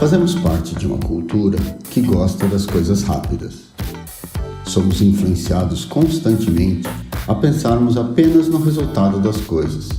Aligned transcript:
Fazemos 0.00 0.34
parte 0.34 0.74
de 0.76 0.86
uma 0.86 0.96
cultura 0.96 1.58
que 1.90 2.00
gosta 2.00 2.46
das 2.46 2.64
coisas 2.64 3.02
rápidas. 3.02 3.64
Somos 4.64 5.02
influenciados 5.02 5.84
constantemente 5.84 6.88
a 7.28 7.34
pensarmos 7.34 7.98
apenas 7.98 8.48
no 8.48 8.62
resultado 8.62 9.20
das 9.20 9.36
coisas 9.42 9.90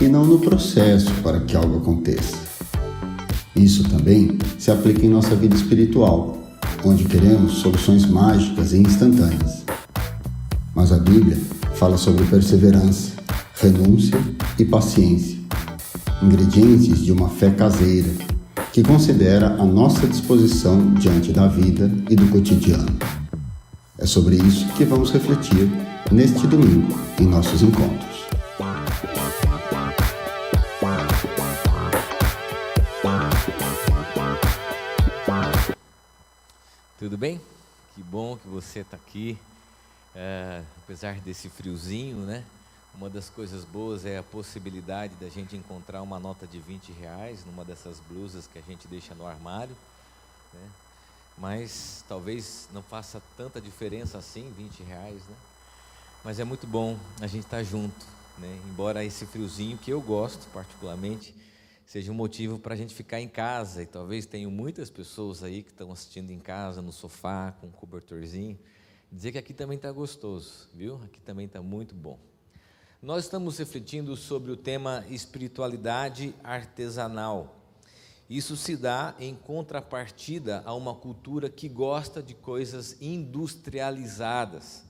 e 0.00 0.06
não 0.06 0.24
no 0.24 0.38
processo 0.38 1.10
para 1.24 1.40
que 1.40 1.56
algo 1.56 1.78
aconteça. 1.78 2.36
Isso 3.56 3.82
também 3.88 4.38
se 4.56 4.70
aplica 4.70 5.04
em 5.04 5.08
nossa 5.08 5.34
vida 5.34 5.56
espiritual, 5.56 6.38
onde 6.84 7.02
queremos 7.06 7.54
soluções 7.54 8.06
mágicas 8.06 8.72
e 8.72 8.78
instantâneas. 8.78 9.64
Mas 10.76 10.92
a 10.92 10.98
Bíblia 10.98 11.36
fala 11.74 11.96
sobre 11.96 12.24
perseverança, 12.26 13.14
renúncia 13.60 14.16
e 14.56 14.64
paciência, 14.64 15.36
ingredientes 16.22 17.04
de 17.04 17.10
uma 17.10 17.28
fé 17.28 17.50
caseira 17.50 18.29
que 18.72 18.82
considera 18.82 19.48
a 19.48 19.64
nossa 19.64 20.06
disposição 20.06 20.94
diante 20.94 21.32
da 21.32 21.48
vida 21.48 21.90
e 22.08 22.14
do 22.14 22.28
cotidiano. 22.30 22.96
É 23.98 24.06
sobre 24.06 24.36
isso 24.36 24.66
que 24.74 24.84
vamos 24.84 25.10
refletir 25.10 25.68
neste 26.10 26.46
domingo 26.46 26.94
em 27.18 27.26
nossos 27.26 27.62
encontros. 27.62 28.20
Tudo 36.98 37.16
bem? 37.18 37.40
Que 37.94 38.02
bom 38.02 38.36
que 38.36 38.46
você 38.46 38.80
está 38.80 38.96
aqui, 38.96 39.36
é, 40.14 40.62
apesar 40.84 41.14
desse 41.20 41.48
friozinho, 41.48 42.18
né? 42.18 42.44
Uma 42.94 43.08
das 43.08 43.30
coisas 43.30 43.64
boas 43.64 44.04
é 44.04 44.18
a 44.18 44.22
possibilidade 44.22 45.14
da 45.14 45.28
gente 45.28 45.56
encontrar 45.56 46.02
uma 46.02 46.18
nota 46.18 46.46
de 46.46 46.58
20 46.58 46.92
reais 46.92 47.44
numa 47.44 47.64
dessas 47.64 48.00
blusas 48.00 48.46
que 48.46 48.58
a 48.58 48.62
gente 48.62 48.88
deixa 48.88 49.14
no 49.14 49.26
armário, 49.26 49.76
né? 50.52 50.68
Mas 51.38 52.04
talvez 52.08 52.68
não 52.72 52.82
faça 52.82 53.22
tanta 53.36 53.60
diferença 53.60 54.18
assim, 54.18 54.52
20 54.56 54.82
reais, 54.82 55.22
né? 55.22 55.36
Mas 56.24 56.38
é 56.38 56.44
muito 56.44 56.66
bom 56.66 56.98
a 57.20 57.26
gente 57.26 57.44
estar 57.44 57.58
tá 57.58 57.62
junto, 57.62 58.04
né? 58.38 58.60
Embora 58.68 59.04
esse 59.04 59.24
friozinho 59.24 59.78
que 59.78 59.90
eu 59.90 60.00
gosto 60.00 60.46
particularmente 60.52 61.34
seja 61.86 62.12
um 62.12 62.14
motivo 62.14 62.58
para 62.58 62.74
a 62.74 62.76
gente 62.76 62.94
ficar 62.94 63.20
em 63.20 63.28
casa 63.28 63.82
e 63.82 63.86
talvez 63.86 64.26
tenham 64.26 64.50
muitas 64.50 64.90
pessoas 64.90 65.42
aí 65.42 65.62
que 65.62 65.70
estão 65.70 65.90
assistindo 65.90 66.30
em 66.30 66.38
casa 66.38 66.82
no 66.82 66.92
sofá 66.92 67.52
com 67.60 67.68
um 67.68 67.72
cobertorzinho, 67.72 68.58
dizer 69.10 69.32
que 69.32 69.38
aqui 69.38 69.54
também 69.54 69.76
está 69.76 69.90
gostoso, 69.90 70.68
viu? 70.74 71.00
Aqui 71.04 71.20
também 71.20 71.46
está 71.46 71.62
muito 71.62 71.94
bom. 71.94 72.18
Nós 73.02 73.24
estamos 73.24 73.56
refletindo 73.56 74.14
sobre 74.14 74.52
o 74.52 74.56
tema 74.58 75.06
espiritualidade 75.08 76.34
artesanal. 76.44 77.56
Isso 78.28 78.58
se 78.58 78.76
dá 78.76 79.14
em 79.18 79.34
contrapartida 79.34 80.62
a 80.66 80.74
uma 80.74 80.94
cultura 80.94 81.48
que 81.48 81.66
gosta 81.66 82.22
de 82.22 82.34
coisas 82.34 83.00
industrializadas. 83.00 84.84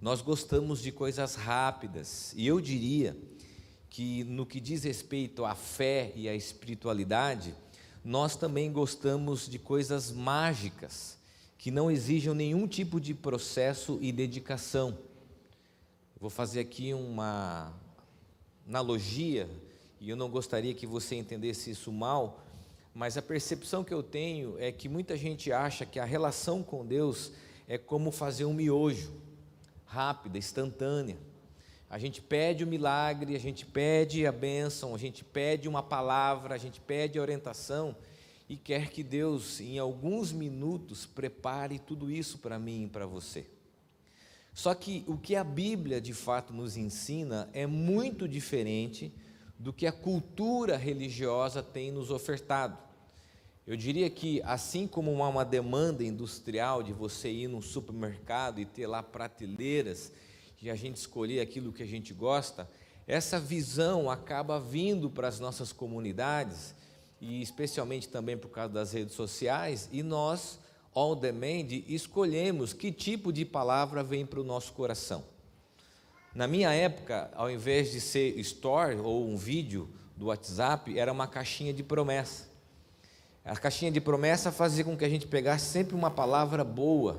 Nós 0.00 0.22
gostamos 0.22 0.80
de 0.80 0.90
coisas 0.90 1.34
rápidas, 1.34 2.32
e 2.38 2.46
eu 2.46 2.58
diria 2.58 3.14
que 3.90 4.24
no 4.24 4.46
que 4.46 4.58
diz 4.58 4.84
respeito 4.84 5.44
à 5.44 5.54
fé 5.54 6.10
e 6.16 6.30
à 6.30 6.34
espiritualidade, 6.34 7.54
nós 8.02 8.34
também 8.34 8.72
gostamos 8.72 9.46
de 9.46 9.58
coisas 9.58 10.10
mágicas, 10.10 11.18
que 11.58 11.70
não 11.70 11.90
exijam 11.90 12.32
nenhum 12.32 12.66
tipo 12.66 12.98
de 12.98 13.12
processo 13.12 13.98
e 14.00 14.10
dedicação. 14.10 15.11
Vou 16.22 16.30
fazer 16.30 16.60
aqui 16.60 16.94
uma 16.94 17.74
analogia, 18.64 19.50
e 20.00 20.08
eu 20.08 20.14
não 20.14 20.30
gostaria 20.30 20.72
que 20.72 20.86
você 20.86 21.16
entendesse 21.16 21.72
isso 21.72 21.90
mal, 21.90 22.44
mas 22.94 23.16
a 23.16 23.22
percepção 23.22 23.82
que 23.82 23.92
eu 23.92 24.04
tenho 24.04 24.56
é 24.60 24.70
que 24.70 24.88
muita 24.88 25.16
gente 25.16 25.50
acha 25.50 25.84
que 25.84 25.98
a 25.98 26.04
relação 26.04 26.62
com 26.62 26.86
Deus 26.86 27.32
é 27.66 27.76
como 27.76 28.12
fazer 28.12 28.44
um 28.44 28.54
miojo, 28.54 29.12
rápida, 29.84 30.38
instantânea. 30.38 31.18
A 31.90 31.98
gente 31.98 32.22
pede 32.22 32.62
o 32.62 32.68
milagre, 32.68 33.34
a 33.34 33.40
gente 33.40 33.66
pede 33.66 34.24
a 34.24 34.30
bênção, 34.30 34.94
a 34.94 34.98
gente 34.98 35.24
pede 35.24 35.66
uma 35.66 35.82
palavra, 35.82 36.54
a 36.54 36.58
gente 36.58 36.80
pede 36.80 37.18
a 37.18 37.22
orientação 37.22 37.96
e 38.48 38.56
quer 38.56 38.90
que 38.90 39.02
Deus, 39.02 39.60
em 39.60 39.76
alguns 39.76 40.30
minutos, 40.30 41.04
prepare 41.04 41.80
tudo 41.80 42.08
isso 42.08 42.38
para 42.38 42.60
mim 42.60 42.84
e 42.84 42.88
para 42.88 43.06
você. 43.06 43.44
Só 44.52 44.74
que 44.74 45.04
o 45.06 45.16
que 45.16 45.34
a 45.34 45.42
Bíblia 45.42 46.00
de 46.00 46.12
fato 46.12 46.52
nos 46.52 46.76
ensina 46.76 47.48
é 47.52 47.66
muito 47.66 48.28
diferente 48.28 49.12
do 49.58 49.72
que 49.72 49.86
a 49.86 49.92
cultura 49.92 50.76
religiosa 50.76 51.62
tem 51.62 51.90
nos 51.90 52.10
ofertado. 52.10 52.76
Eu 53.66 53.76
diria 53.76 54.10
que, 54.10 54.42
assim 54.42 54.88
como 54.88 55.22
há 55.22 55.28
uma 55.28 55.44
demanda 55.44 56.02
industrial 56.02 56.82
de 56.82 56.92
você 56.92 57.30
ir 57.30 57.48
num 57.48 57.62
supermercado 57.62 58.60
e 58.60 58.66
ter 58.66 58.86
lá 58.86 59.02
prateleiras 59.02 60.12
e 60.60 60.68
a 60.68 60.74
gente 60.74 60.96
escolher 60.96 61.40
aquilo 61.40 61.72
que 61.72 61.82
a 61.82 61.86
gente 61.86 62.12
gosta, 62.12 62.68
essa 63.06 63.38
visão 63.38 64.10
acaba 64.10 64.60
vindo 64.60 65.10
para 65.10 65.28
as 65.28 65.40
nossas 65.40 65.72
comunidades, 65.72 66.74
e 67.20 67.40
especialmente 67.40 68.08
também 68.08 68.36
por 68.36 68.48
causa 68.48 68.72
das 68.72 68.92
redes 68.92 69.14
sociais, 69.14 69.88
e 69.92 70.02
nós 70.02 70.58
on 70.94 71.16
demand, 71.16 71.68
escolhemos 71.88 72.72
que 72.72 72.92
tipo 72.92 73.32
de 73.32 73.44
palavra 73.44 74.02
vem 74.02 74.26
para 74.26 74.40
o 74.40 74.44
nosso 74.44 74.72
coração. 74.72 75.24
Na 76.34 76.46
minha 76.46 76.72
época, 76.72 77.30
ao 77.34 77.50
invés 77.50 77.92
de 77.92 78.00
ser 78.00 78.38
store 78.40 78.96
ou 78.96 79.28
um 79.28 79.36
vídeo 79.36 79.88
do 80.16 80.26
WhatsApp, 80.26 80.98
era 80.98 81.12
uma 81.12 81.26
caixinha 81.26 81.72
de 81.72 81.82
promessa. 81.82 82.48
A 83.44 83.56
caixinha 83.56 83.90
de 83.90 84.00
promessa 84.00 84.52
fazia 84.52 84.84
com 84.84 84.96
que 84.96 85.04
a 85.04 85.08
gente 85.08 85.26
pegasse 85.26 85.66
sempre 85.66 85.94
uma 85.94 86.10
palavra 86.10 86.64
boa. 86.64 87.18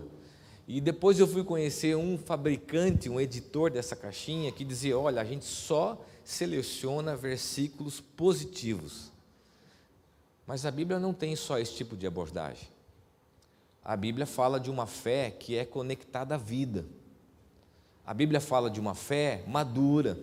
E 0.68 0.80
depois 0.80 1.20
eu 1.20 1.28
fui 1.28 1.44
conhecer 1.44 1.96
um 1.98 2.18
fabricante, 2.18 3.10
um 3.10 3.20
editor 3.20 3.70
dessa 3.70 3.96
caixinha, 3.96 4.52
que 4.52 4.64
dizia: 4.64 4.98
olha, 4.98 5.22
a 5.22 5.26
gente 5.26 5.46
só 5.46 6.04
seleciona 6.24 7.16
versículos 7.16 8.00
positivos. 8.00 9.12
Mas 10.48 10.66
a 10.66 10.72
Bíblia 10.72 11.00
não 11.00 11.14
tem 11.14 11.36
só 11.36 11.60
esse 11.60 11.76
tipo 11.76 11.96
de 11.96 12.08
abordagem. 12.08 12.73
A 13.84 13.98
Bíblia 13.98 14.26
fala 14.26 14.60
de 14.60 14.72
uma 14.72 14.88
fé 14.88 15.30
que 15.30 15.58
é 15.58 15.66
conectada 15.66 16.36
à 16.36 16.38
vida. 16.38 16.86
A 18.06 18.14
Bíblia 18.14 18.40
fala 18.40 18.70
de 18.70 18.80
uma 18.80 18.96
fé 18.96 19.44
madura. 19.46 20.18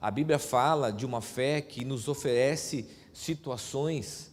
A 0.00 0.10
Bíblia 0.10 0.38
fala 0.38 0.90
de 0.90 1.04
uma 1.04 1.20
fé 1.20 1.60
que 1.60 1.84
nos 1.84 2.08
oferece 2.08 2.88
situações 3.12 4.30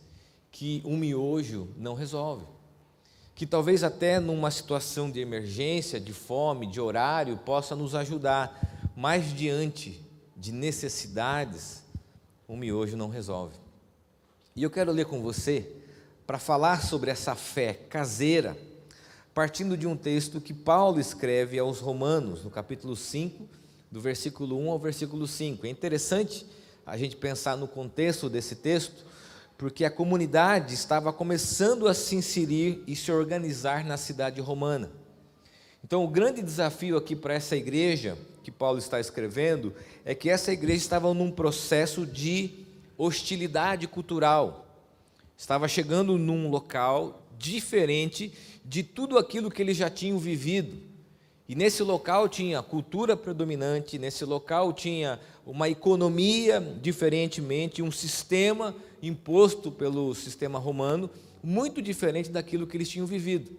que 0.51 0.81
um 0.85 0.95
miojo 0.95 1.67
não 1.75 1.93
resolve. 1.93 2.45
Que 3.35 3.45
talvez 3.45 3.83
até 3.83 4.19
numa 4.19 4.51
situação 4.51 5.11
de 5.11 5.19
emergência, 5.19 5.99
de 5.99 6.13
fome, 6.13 6.67
de 6.67 6.79
horário, 6.79 7.35
possa 7.37 7.75
nos 7.75 7.95
ajudar, 7.95 8.91
mas 8.95 9.33
diante 9.33 10.01
de 10.37 10.51
necessidades, 10.51 11.83
um 12.47 12.55
miojo 12.55 12.95
não 12.95 13.09
resolve. 13.09 13.55
E 14.55 14.63
eu 14.63 14.69
quero 14.69 14.91
ler 14.91 15.05
com 15.05 15.21
você 15.21 15.82
para 16.25 16.39
falar 16.39 16.81
sobre 16.81 17.11
essa 17.11 17.35
fé 17.35 17.73
caseira, 17.73 18.57
partindo 19.33 19.75
de 19.75 19.85
um 19.85 19.95
texto 19.95 20.39
que 20.39 20.53
Paulo 20.53 20.99
escreve 20.99 21.59
aos 21.59 21.79
Romanos, 21.79 22.43
no 22.43 22.49
capítulo 22.49 22.95
5, 22.95 23.47
do 23.91 23.99
versículo 23.99 24.57
1 24.59 24.71
ao 24.71 24.79
versículo 24.79 25.27
5. 25.27 25.65
É 25.65 25.69
interessante 25.69 26.45
a 26.85 26.97
gente 26.97 27.15
pensar 27.15 27.57
no 27.57 27.67
contexto 27.67 28.29
desse 28.29 28.55
texto, 28.55 29.05
porque 29.57 29.85
a 29.85 29.91
comunidade 29.91 30.73
estava 30.73 31.11
começando 31.11 31.87
a 31.87 31.93
se 31.93 32.15
inserir 32.15 32.83
e 32.87 32.95
se 32.95 33.11
organizar 33.11 33.83
na 33.85 33.97
cidade 33.97 34.39
romana. 34.39 34.89
Então, 35.83 36.03
o 36.03 36.07
grande 36.07 36.41
desafio 36.41 36.95
aqui 36.95 37.15
para 37.15 37.33
essa 37.33 37.55
igreja 37.55 38.17
que 38.41 38.51
Paulo 38.51 38.79
está 38.79 38.99
escrevendo 38.99 39.73
é 40.05 40.15
que 40.15 40.29
essa 40.29 40.51
igreja 40.51 40.77
estava 40.77 41.13
num 41.13 41.31
processo 41.31 42.05
de 42.05 42.65
hostilidade 42.97 43.87
cultural 43.87 44.62
estava 45.37 45.67
chegando 45.67 46.17
num 46.17 46.49
local 46.49 47.27
diferente 47.37 48.31
de 48.63 48.83
tudo 48.83 49.17
aquilo 49.17 49.51
que 49.51 49.61
eles 49.61 49.77
já 49.77 49.89
tinham 49.89 50.17
vivido. 50.17 50.77
E 51.47 51.55
nesse 51.55 51.83
local 51.83 52.29
tinha 52.29 52.63
cultura 52.63 53.17
predominante, 53.17 53.99
nesse 53.99 54.23
local 54.23 54.71
tinha 54.71 55.19
uma 55.45 55.69
economia 55.69 56.61
diferentemente, 56.81 57.81
um 57.81 57.91
sistema 57.91 58.73
imposto 59.01 59.69
pelo 59.69 60.15
sistema 60.15 60.57
romano, 60.57 61.09
muito 61.43 61.81
diferente 61.81 62.29
daquilo 62.29 62.65
que 62.65 62.77
eles 62.77 62.87
tinham 62.87 63.05
vivido. 63.05 63.51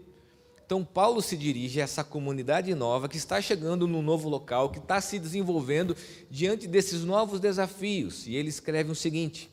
Então, 0.64 0.82
Paulo 0.82 1.20
se 1.20 1.36
dirige 1.36 1.78
a 1.78 1.84
essa 1.84 2.02
comunidade 2.02 2.74
nova 2.74 3.06
que 3.06 3.18
está 3.18 3.38
chegando 3.42 3.86
num 3.86 4.00
novo 4.00 4.30
local, 4.30 4.70
que 4.70 4.78
está 4.78 4.98
se 4.98 5.18
desenvolvendo 5.18 5.94
diante 6.30 6.66
desses 6.66 7.04
novos 7.04 7.38
desafios. 7.38 8.26
E 8.26 8.34
ele 8.34 8.48
escreve 8.48 8.90
o 8.90 8.94
seguinte: 8.94 9.50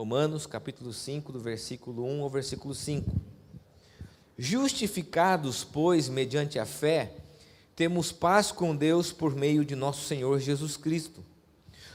Romanos 0.00 0.46
capítulo 0.46 0.94
5, 0.94 1.30
do 1.30 1.38
versículo 1.38 2.06
1 2.06 2.22
ao 2.22 2.30
versículo 2.30 2.74
5. 2.74 3.12
Justificados, 4.38 5.62
pois, 5.62 6.08
mediante 6.08 6.58
a 6.58 6.64
fé, 6.64 7.12
temos 7.76 8.10
paz 8.10 8.50
com 8.50 8.74
Deus 8.74 9.12
por 9.12 9.36
meio 9.36 9.62
de 9.62 9.76
nosso 9.76 10.06
Senhor 10.06 10.40
Jesus 10.40 10.78
Cristo, 10.78 11.22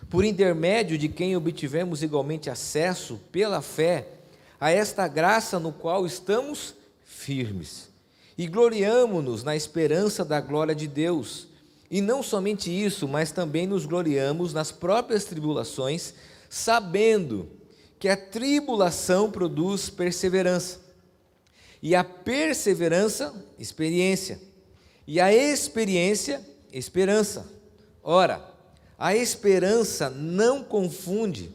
por 0.08 0.24
intermédio 0.24 1.00
de 1.00 1.10
quem 1.10 1.36
obtivemos 1.36 2.04
igualmente 2.04 2.48
acesso, 2.48 3.20
pela 3.32 3.60
fé, 3.60 4.08
a 4.62 4.70
esta 4.70 5.08
graça 5.08 5.60
no 5.60 5.74
qual 5.74 6.06
estamos 6.06 6.76
firmes. 7.04 7.90
E 8.38 8.46
gloriamo-nos 8.46 9.44
na 9.44 9.56
esperança 9.56 10.24
da 10.24 10.40
glória 10.40 10.76
de 10.76 10.88
Deus. 10.88 11.48
E 11.90 12.02
não 12.02 12.22
somente 12.22 12.70
isso, 12.70 13.08
mas 13.08 13.32
também 13.32 13.66
nos 13.66 13.88
gloriamos 13.88 14.54
nas 14.54 14.72
próprias 14.72 15.26
tribulações, 15.26 16.14
sabendo 16.48 17.65
que 18.00 18.10
a 18.10 18.18
tribulação 18.18 19.32
produz 19.32 19.90
perseverança. 19.90 20.80
E 21.82 21.96
a 21.96 22.04
perseverança, 22.04 23.34
experiência. 23.58 24.40
E 25.08 25.20
a 25.20 25.34
experiência, 25.34 26.46
esperança. 26.72 27.50
Ora, 28.04 28.44
a 28.98 29.16
esperança 29.16 30.10
não 30.10 30.64
confunde, 30.64 31.52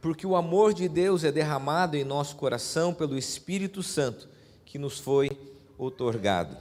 porque 0.00 0.26
o 0.26 0.36
amor 0.36 0.72
de 0.72 0.88
Deus 0.88 1.24
é 1.24 1.32
derramado 1.32 1.96
em 1.96 2.04
nosso 2.04 2.36
coração 2.36 2.94
pelo 2.94 3.16
Espírito 3.16 3.82
Santo 3.82 4.28
que 4.64 4.78
nos 4.78 4.98
foi 4.98 5.30
otorgado. 5.76 6.56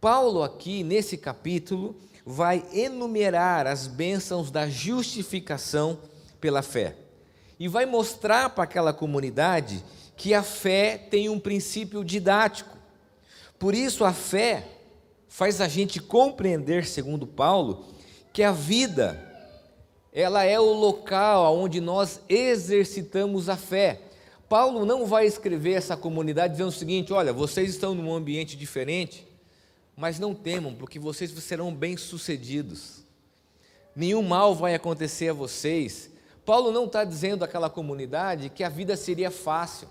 Paulo, 0.00 0.42
aqui 0.42 0.82
nesse 0.82 1.16
capítulo, 1.16 1.96
vai 2.24 2.64
enumerar 2.72 3.66
as 3.66 3.86
bênçãos 3.86 4.50
da 4.50 4.68
justificação 4.68 5.98
pela 6.40 6.62
fé 6.62 7.07
e 7.58 7.66
vai 7.66 7.86
mostrar 7.86 8.50
para 8.50 8.64
aquela 8.64 8.92
comunidade 8.92 9.84
que 10.16 10.34
a 10.34 10.42
fé 10.42 10.96
tem 10.96 11.28
um 11.28 11.38
princípio 11.38 12.04
didático. 12.04 12.76
Por 13.58 13.74
isso, 13.74 14.04
a 14.04 14.12
fé 14.12 14.66
faz 15.28 15.60
a 15.60 15.68
gente 15.68 16.00
compreender, 16.00 16.86
segundo 16.86 17.26
Paulo, 17.26 17.86
que 18.32 18.42
a 18.42 18.52
vida 18.52 19.24
ela 20.12 20.42
é 20.44 20.58
o 20.58 20.72
local 20.72 21.56
onde 21.56 21.80
nós 21.80 22.20
exercitamos 22.28 23.48
a 23.48 23.56
fé. 23.56 24.00
Paulo 24.48 24.86
não 24.86 25.06
vai 25.06 25.26
escrever 25.26 25.74
essa 25.74 25.96
comunidade 25.96 26.54
dizendo 26.54 26.70
o 26.70 26.72
seguinte: 26.72 27.12
olha, 27.12 27.32
vocês 27.32 27.70
estão 27.70 27.94
num 27.94 28.12
ambiente 28.12 28.56
diferente, 28.56 29.26
mas 29.96 30.18
não 30.18 30.34
temam, 30.34 30.74
porque 30.74 30.98
vocês 30.98 31.30
serão 31.30 31.74
bem-sucedidos. 31.74 33.04
Nenhum 33.94 34.22
mal 34.22 34.54
vai 34.54 34.74
acontecer 34.74 35.28
a 35.28 35.34
vocês. 35.34 36.10
Paulo 36.48 36.72
não 36.72 36.86
está 36.86 37.04
dizendo 37.04 37.44
àquela 37.44 37.68
comunidade 37.68 38.48
que 38.48 38.64
a 38.64 38.70
vida 38.70 38.96
seria 38.96 39.30
fácil. 39.30 39.86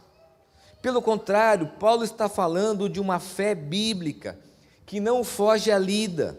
Pelo 0.82 1.04
contrário, 1.04 1.68
Paulo 1.80 2.04
está 2.04 2.28
falando 2.28 2.90
de 2.90 3.00
uma 3.00 3.20
fé 3.20 3.54
bíblica 3.54 4.40
que 4.84 5.00
não 5.00 5.24
foge 5.24 5.72
à 5.72 5.78
lida, 5.78 6.36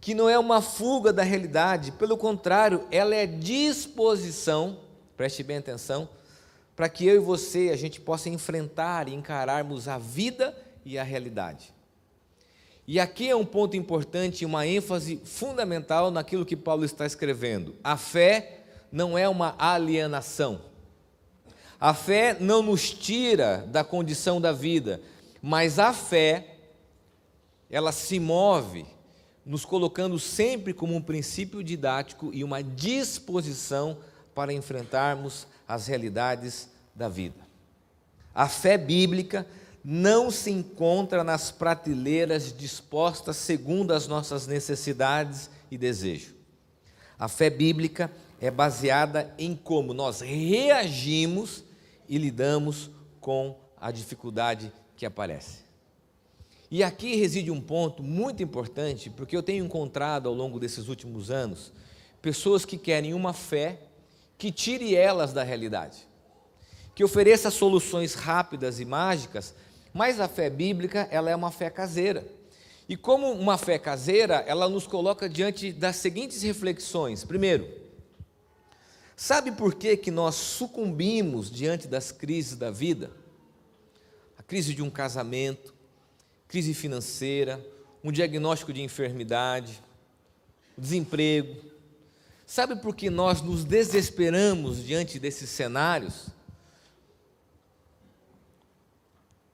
que 0.00 0.14
não 0.14 0.30
é 0.30 0.38
uma 0.38 0.62
fuga 0.62 1.12
da 1.12 1.24
realidade, 1.24 1.90
pelo 1.90 2.16
contrário, 2.16 2.86
ela 2.92 3.12
é 3.12 3.26
disposição, 3.26 4.78
preste 5.16 5.42
bem 5.42 5.56
atenção, 5.56 6.08
para 6.76 6.88
que 6.88 7.04
eu 7.04 7.16
e 7.16 7.18
você 7.18 7.70
a 7.72 7.76
gente 7.76 8.00
possa 8.00 8.28
enfrentar 8.28 9.08
e 9.08 9.14
encararmos 9.14 9.88
a 9.88 9.98
vida 9.98 10.56
e 10.84 10.96
a 10.96 11.02
realidade. 11.02 11.74
E 12.86 13.00
aqui 13.00 13.28
é 13.28 13.34
um 13.34 13.44
ponto 13.44 13.76
importante, 13.76 14.46
uma 14.46 14.64
ênfase 14.64 15.20
fundamental 15.24 16.12
naquilo 16.12 16.46
que 16.46 16.54
Paulo 16.54 16.84
está 16.84 17.04
escrevendo. 17.04 17.74
A 17.82 17.96
fé 17.96 18.55
não 18.90 19.16
é 19.16 19.28
uma 19.28 19.54
alienação. 19.58 20.60
A 21.78 21.92
fé 21.92 22.36
não 22.40 22.62
nos 22.62 22.90
tira 22.90 23.66
da 23.68 23.84
condição 23.84 24.40
da 24.40 24.52
vida, 24.52 25.00
mas 25.42 25.78
a 25.78 25.92
fé 25.92 26.56
ela 27.70 27.92
se 27.92 28.18
move 28.18 28.86
nos 29.44 29.64
colocando 29.64 30.18
sempre 30.18 30.72
como 30.72 30.94
um 30.94 31.02
princípio 31.02 31.62
didático 31.62 32.30
e 32.32 32.42
uma 32.42 32.62
disposição 32.62 33.98
para 34.34 34.52
enfrentarmos 34.52 35.46
as 35.68 35.86
realidades 35.86 36.68
da 36.94 37.08
vida. 37.08 37.46
A 38.34 38.48
fé 38.48 38.76
bíblica 38.76 39.46
não 39.84 40.32
se 40.32 40.50
encontra 40.50 41.22
nas 41.22 41.52
prateleiras 41.52 42.52
dispostas 42.52 43.36
segundo 43.36 43.92
as 43.92 44.08
nossas 44.08 44.46
necessidades 44.46 45.48
e 45.70 45.78
desejos. 45.78 46.34
A 47.18 47.28
fé 47.28 47.48
bíblica 47.48 48.10
é 48.40 48.50
baseada 48.50 49.34
em 49.38 49.54
como 49.54 49.94
nós 49.94 50.20
reagimos 50.20 51.64
e 52.08 52.18
lidamos 52.18 52.90
com 53.20 53.56
a 53.80 53.90
dificuldade 53.90 54.72
que 54.96 55.06
aparece. 55.06 55.66
E 56.70 56.82
aqui 56.82 57.14
reside 57.16 57.50
um 57.50 57.60
ponto 57.60 58.02
muito 58.02 58.42
importante, 58.42 59.08
porque 59.08 59.36
eu 59.36 59.42
tenho 59.42 59.64
encontrado 59.64 60.28
ao 60.28 60.34
longo 60.34 60.58
desses 60.58 60.88
últimos 60.88 61.30
anos 61.30 61.72
pessoas 62.20 62.64
que 62.64 62.76
querem 62.76 63.14
uma 63.14 63.32
fé 63.32 63.78
que 64.36 64.50
tire 64.50 64.94
elas 64.94 65.32
da 65.32 65.42
realidade, 65.42 65.98
que 66.94 67.04
ofereça 67.04 67.50
soluções 67.50 68.14
rápidas 68.14 68.80
e 68.80 68.84
mágicas, 68.84 69.54
mas 69.94 70.20
a 70.20 70.28
fé 70.28 70.50
bíblica, 70.50 71.08
ela 71.10 71.30
é 71.30 71.36
uma 71.36 71.50
fé 71.50 71.70
caseira. 71.70 72.26
E 72.88 72.96
como 72.96 73.30
uma 73.32 73.56
fé 73.56 73.78
caseira, 73.78 74.44
ela 74.46 74.68
nos 74.68 74.86
coloca 74.86 75.28
diante 75.28 75.72
das 75.72 75.96
seguintes 75.96 76.42
reflexões. 76.42 77.24
Primeiro, 77.24 77.85
sabe 79.16 79.50
por 79.50 79.74
que, 79.74 79.96
que 79.96 80.10
nós 80.10 80.34
sucumbimos 80.34 81.50
diante 81.50 81.88
das 81.88 82.12
crises 82.12 82.56
da 82.56 82.70
vida? 82.70 83.10
A 84.38 84.42
crise 84.42 84.74
de 84.74 84.82
um 84.82 84.90
casamento, 84.90 85.74
crise 86.46 86.74
financeira, 86.74 87.64
um 88.04 88.12
diagnóstico 88.12 88.72
de 88.72 88.82
enfermidade, 88.82 89.82
desemprego. 90.78 91.56
Sabe 92.46 92.76
por 92.76 92.94
que 92.94 93.10
nós 93.10 93.42
nos 93.42 93.64
desesperamos 93.64 94.84
diante 94.84 95.18
desses 95.18 95.50
cenários? 95.50 96.28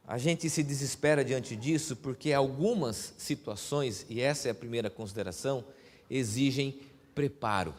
A 0.06 0.18
gente 0.18 0.50
se 0.50 0.62
desespera 0.62 1.24
diante 1.24 1.56
disso 1.56 1.96
porque 1.96 2.34
algumas 2.34 3.14
situações, 3.16 4.04
e 4.10 4.20
essa 4.20 4.48
é 4.48 4.50
a 4.50 4.54
primeira 4.54 4.90
consideração, 4.90 5.64
exigem 6.10 6.80
preparo. 7.14 7.74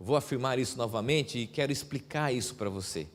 Vou 0.00 0.16
afirmar 0.16 0.58
isso 0.58 0.78
novamente 0.78 1.38
e 1.38 1.46
quero 1.46 1.70
explicar 1.70 2.32
isso 2.32 2.54
para 2.54 2.70
você. 2.70 3.06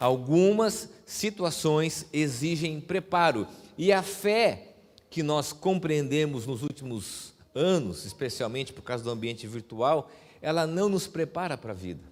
Algumas 0.00 0.88
situações 1.04 2.06
exigem 2.12 2.80
preparo. 2.80 3.46
E 3.76 3.92
a 3.92 4.02
fé 4.02 4.68
que 5.10 5.22
nós 5.22 5.52
compreendemos 5.52 6.46
nos 6.46 6.62
últimos 6.62 7.34
anos, 7.54 8.06
especialmente 8.06 8.72
por 8.72 8.82
causa 8.82 9.04
do 9.04 9.10
ambiente 9.10 9.46
virtual, 9.46 10.10
ela 10.40 10.66
não 10.66 10.88
nos 10.88 11.06
prepara 11.06 11.58
para 11.58 11.72
a 11.72 11.74
vida. 11.74 12.02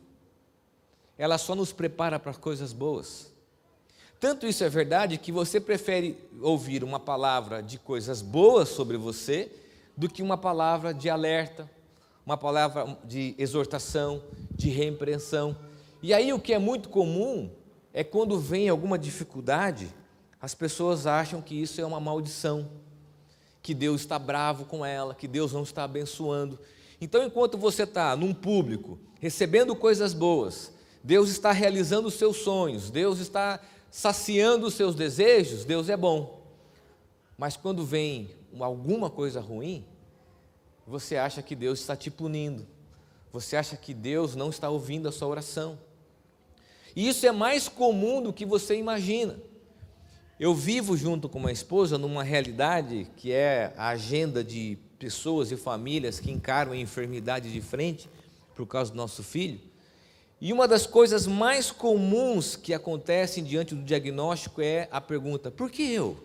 Ela 1.17 1.39
só 1.39 1.55
nos 1.55 1.73
prepara 1.73 2.19
para 2.19 2.35
coisas 2.35 2.73
boas. 2.73 3.33
Tanto 4.21 4.47
isso 4.47 4.63
é 4.63 4.69
verdade 4.69 5.19
que 5.19 5.33
você 5.33 5.61
prefere 5.61 6.17
ouvir 6.41 6.85
uma 6.85 7.01
palavra 7.01 7.63
de 7.63 7.79
coisas 7.79 8.23
boas 8.23 8.69
sobre 8.69 8.97
você 8.97 9.51
do 9.97 10.09
que 10.09 10.23
uma 10.23 10.39
palavra 10.39 10.95
de 10.95 11.11
alerta, 11.11 11.69
uma 12.25 12.37
palavra 12.37 12.97
de 13.05 13.35
exortação, 13.37 14.23
de 14.51 14.69
repreensão. 14.69 15.57
E 16.03 16.15
aí 16.15 16.33
o 16.33 16.39
que 16.39 16.53
é 16.53 16.59
muito 16.59 16.89
comum 16.89 17.51
é 17.93 18.03
quando 18.03 18.39
vem 18.39 18.69
alguma 18.69 18.99
dificuldade, 18.99 19.93
as 20.41 20.55
pessoas 20.55 21.07
acham 21.07 21.41
que 21.41 21.55
isso 21.55 21.81
é 21.81 21.87
uma 21.87 22.01
maldição, 22.01 22.69
que 23.63 23.75
Deus 23.75 24.01
está 24.01 24.19
bravo 24.19 24.65
com 24.65 24.85
ela, 24.85 25.15
que 25.15 25.29
Deus 25.29 25.53
não 25.53 25.63
está 25.63 25.85
abençoando. 25.85 26.59
Então, 27.01 27.25
enquanto 27.25 27.59
você 27.59 27.83
está 27.83 28.17
num 28.17 28.33
público, 28.33 28.99
recebendo 29.21 29.75
coisas 29.75 30.15
boas, 30.15 30.73
Deus 31.03 31.31
está 31.31 31.53
realizando 31.53 32.09
os 32.09 32.15
seus 32.15 32.39
sonhos, 32.39 32.91
Deus 32.91 33.19
está 33.19 33.61
saciando 33.91 34.67
os 34.67 34.75
seus 34.75 34.95
desejos, 34.95 35.65
Deus 35.65 35.89
é 35.89 35.97
bom. 35.97 36.43
Mas 37.37 37.57
quando 37.57 37.85
vem 37.85 38.31
alguma 38.59 39.11
coisa 39.11 39.41
ruim, 39.41 39.85
você 40.87 41.17
acha 41.17 41.43
que 41.43 41.55
Deus 41.55 41.81
está 41.81 41.97
te 41.97 42.11
punindo, 42.11 42.67
você 43.33 43.57
acha 43.57 43.77
que 43.77 43.95
Deus 43.95 44.35
não 44.35 44.51
está 44.51 44.69
ouvindo 44.69 45.09
a 45.09 45.13
sua 45.13 45.29
oração. 45.29 45.79
E 46.95 47.09
isso 47.09 47.27
é 47.27 47.33
mais 47.33 47.69
comum 47.69 48.23
do 48.23 48.33
que 48.33 48.45
você 48.45 48.77
imagina. 48.77 49.37
Eu 50.39 50.55
vivo 50.55 50.97
junto 50.97 51.29
com 51.29 51.39
uma 51.39 51.53
esposa 51.53 51.97
numa 51.97 52.23
realidade 52.23 53.07
que 53.17 53.33
é 53.33 53.73
a 53.77 53.89
agenda 53.89 54.43
de 54.43 54.77
pessoas 54.99 55.51
e 55.51 55.57
famílias 55.57 56.21
que 56.21 56.31
encaram 56.31 56.73
a 56.73 56.77
enfermidade 56.77 57.53
de 57.53 57.61
frente 57.61 58.09
por 58.55 58.67
causa 58.67 58.91
do 58.91 58.97
nosso 58.97 59.23
filho. 59.23 59.61
E 60.41 60.53
uma 60.53 60.67
das 60.67 60.87
coisas 60.87 61.27
mais 61.27 61.71
comuns 61.71 62.57
que 62.57 62.75
acontecem 62.75 63.45
diante 63.45 63.75
do 63.75 63.83
diagnóstico 63.83 64.61
é 64.61 64.89
a 64.91 65.01
pergunta: 65.01 65.51
por 65.51 65.71
que 65.71 65.83
eu? 65.83 66.19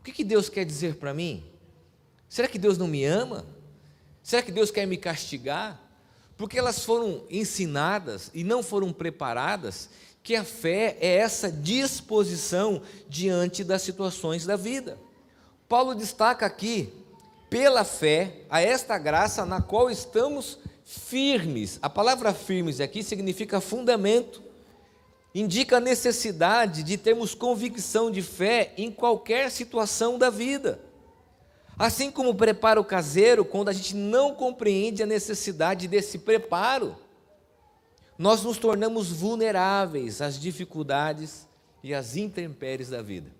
O 0.00 0.04
que 0.04 0.24
Deus 0.24 0.48
quer 0.48 0.64
dizer 0.64 0.94
para 0.94 1.12
mim? 1.12 1.44
Será 2.30 2.46
que 2.46 2.60
Deus 2.60 2.78
não 2.78 2.86
me 2.86 3.04
ama? 3.04 3.44
Será 4.22 4.40
que 4.40 4.52
Deus 4.52 4.70
quer 4.70 4.86
me 4.86 4.96
castigar? 4.96 5.80
Porque 6.36 6.56
elas 6.56 6.84
foram 6.84 7.24
ensinadas 7.28 8.30
e 8.32 8.44
não 8.44 8.62
foram 8.62 8.92
preparadas 8.92 9.90
que 10.22 10.36
a 10.36 10.44
fé 10.44 10.96
é 11.00 11.16
essa 11.16 11.50
disposição 11.50 12.82
diante 13.08 13.64
das 13.64 13.82
situações 13.82 14.46
da 14.46 14.54
vida. 14.54 14.96
Paulo 15.68 15.92
destaca 15.92 16.46
aqui, 16.46 16.92
pela 17.50 17.82
fé, 17.82 18.42
a 18.48 18.60
esta 18.60 18.96
graça 18.96 19.44
na 19.44 19.60
qual 19.60 19.90
estamos 19.90 20.56
firmes. 20.84 21.80
A 21.82 21.90
palavra 21.90 22.32
firmes 22.32 22.80
aqui 22.80 23.02
significa 23.02 23.60
fundamento. 23.60 24.40
indica 25.34 25.78
a 25.78 25.80
necessidade 25.80 26.84
de 26.84 26.96
termos 26.96 27.34
convicção 27.34 28.08
de 28.08 28.22
fé 28.22 28.72
em 28.76 28.90
qualquer 28.90 29.50
situação 29.50 30.16
da 30.16 30.30
vida. 30.30 30.89
Assim 31.80 32.10
como 32.10 32.28
o 32.28 32.34
preparo 32.34 32.84
caseiro, 32.84 33.42
quando 33.42 33.70
a 33.70 33.72
gente 33.72 33.96
não 33.96 34.34
compreende 34.34 35.02
a 35.02 35.06
necessidade 35.06 35.88
desse 35.88 36.18
preparo, 36.18 36.94
nós 38.18 38.42
nos 38.42 38.58
tornamos 38.58 39.10
vulneráveis 39.10 40.20
às 40.20 40.38
dificuldades 40.38 41.48
e 41.82 41.94
às 41.94 42.16
intempéries 42.16 42.90
da 42.90 43.00
vida. 43.00 43.30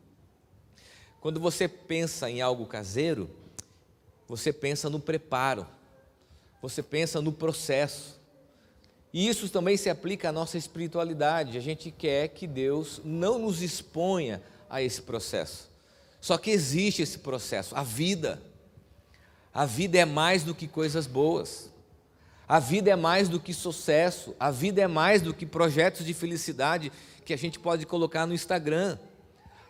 Quando 1.21 1.39
você 1.39 1.69
pensa 1.69 2.31
em 2.31 2.41
algo 2.41 2.65
caseiro, 2.65 3.29
você 4.27 4.55
pensa 4.55 4.89
no 4.89 4.99
preparo, 4.99 5.67
você 6.63 6.83
pensa 6.83 7.21
no 7.21 7.33
processo. 7.33 8.19
E 9.13 9.29
isso 9.29 9.51
também 9.51 9.77
se 9.77 9.91
aplica 9.91 10.31
à 10.31 10.33
nossa 10.33 10.57
espiritualidade. 10.57 11.59
A 11.59 11.61
gente 11.61 11.91
quer 11.91 12.29
que 12.29 12.47
Deus 12.47 13.03
não 13.05 13.39
nos 13.39 13.61
exponha 13.61 14.43
a 14.71 14.81
esse 14.81 15.03
processo. 15.03 15.70
Só 16.21 16.37
que 16.37 16.51
existe 16.51 17.03
esse 17.03 17.19
processo, 17.19 17.75
a 17.75 17.83
vida. 17.83 18.43
A 19.53 19.65
vida 19.65 19.99
é 19.99 20.05
mais 20.05 20.45
do 20.45 20.55
que 20.55 20.69
coisas 20.69 21.07
boas. 21.07 21.71
A 22.47 22.59
vida 22.59 22.91
é 22.91 22.97
mais 22.97 23.29
do 23.29 23.41
que 23.41 23.55
sucesso. 23.55 24.35
A 24.39 24.51
vida 24.51 24.83
é 24.83 24.87
mais 24.87 25.23
do 25.23 25.33
que 25.33 25.47
projetos 25.47 26.05
de 26.05 26.13
felicidade 26.13 26.93
que 27.25 27.33
a 27.33 27.39
gente 27.39 27.59
pode 27.59 27.87
colocar 27.87 28.27
no 28.27 28.35
Instagram. 28.35 28.99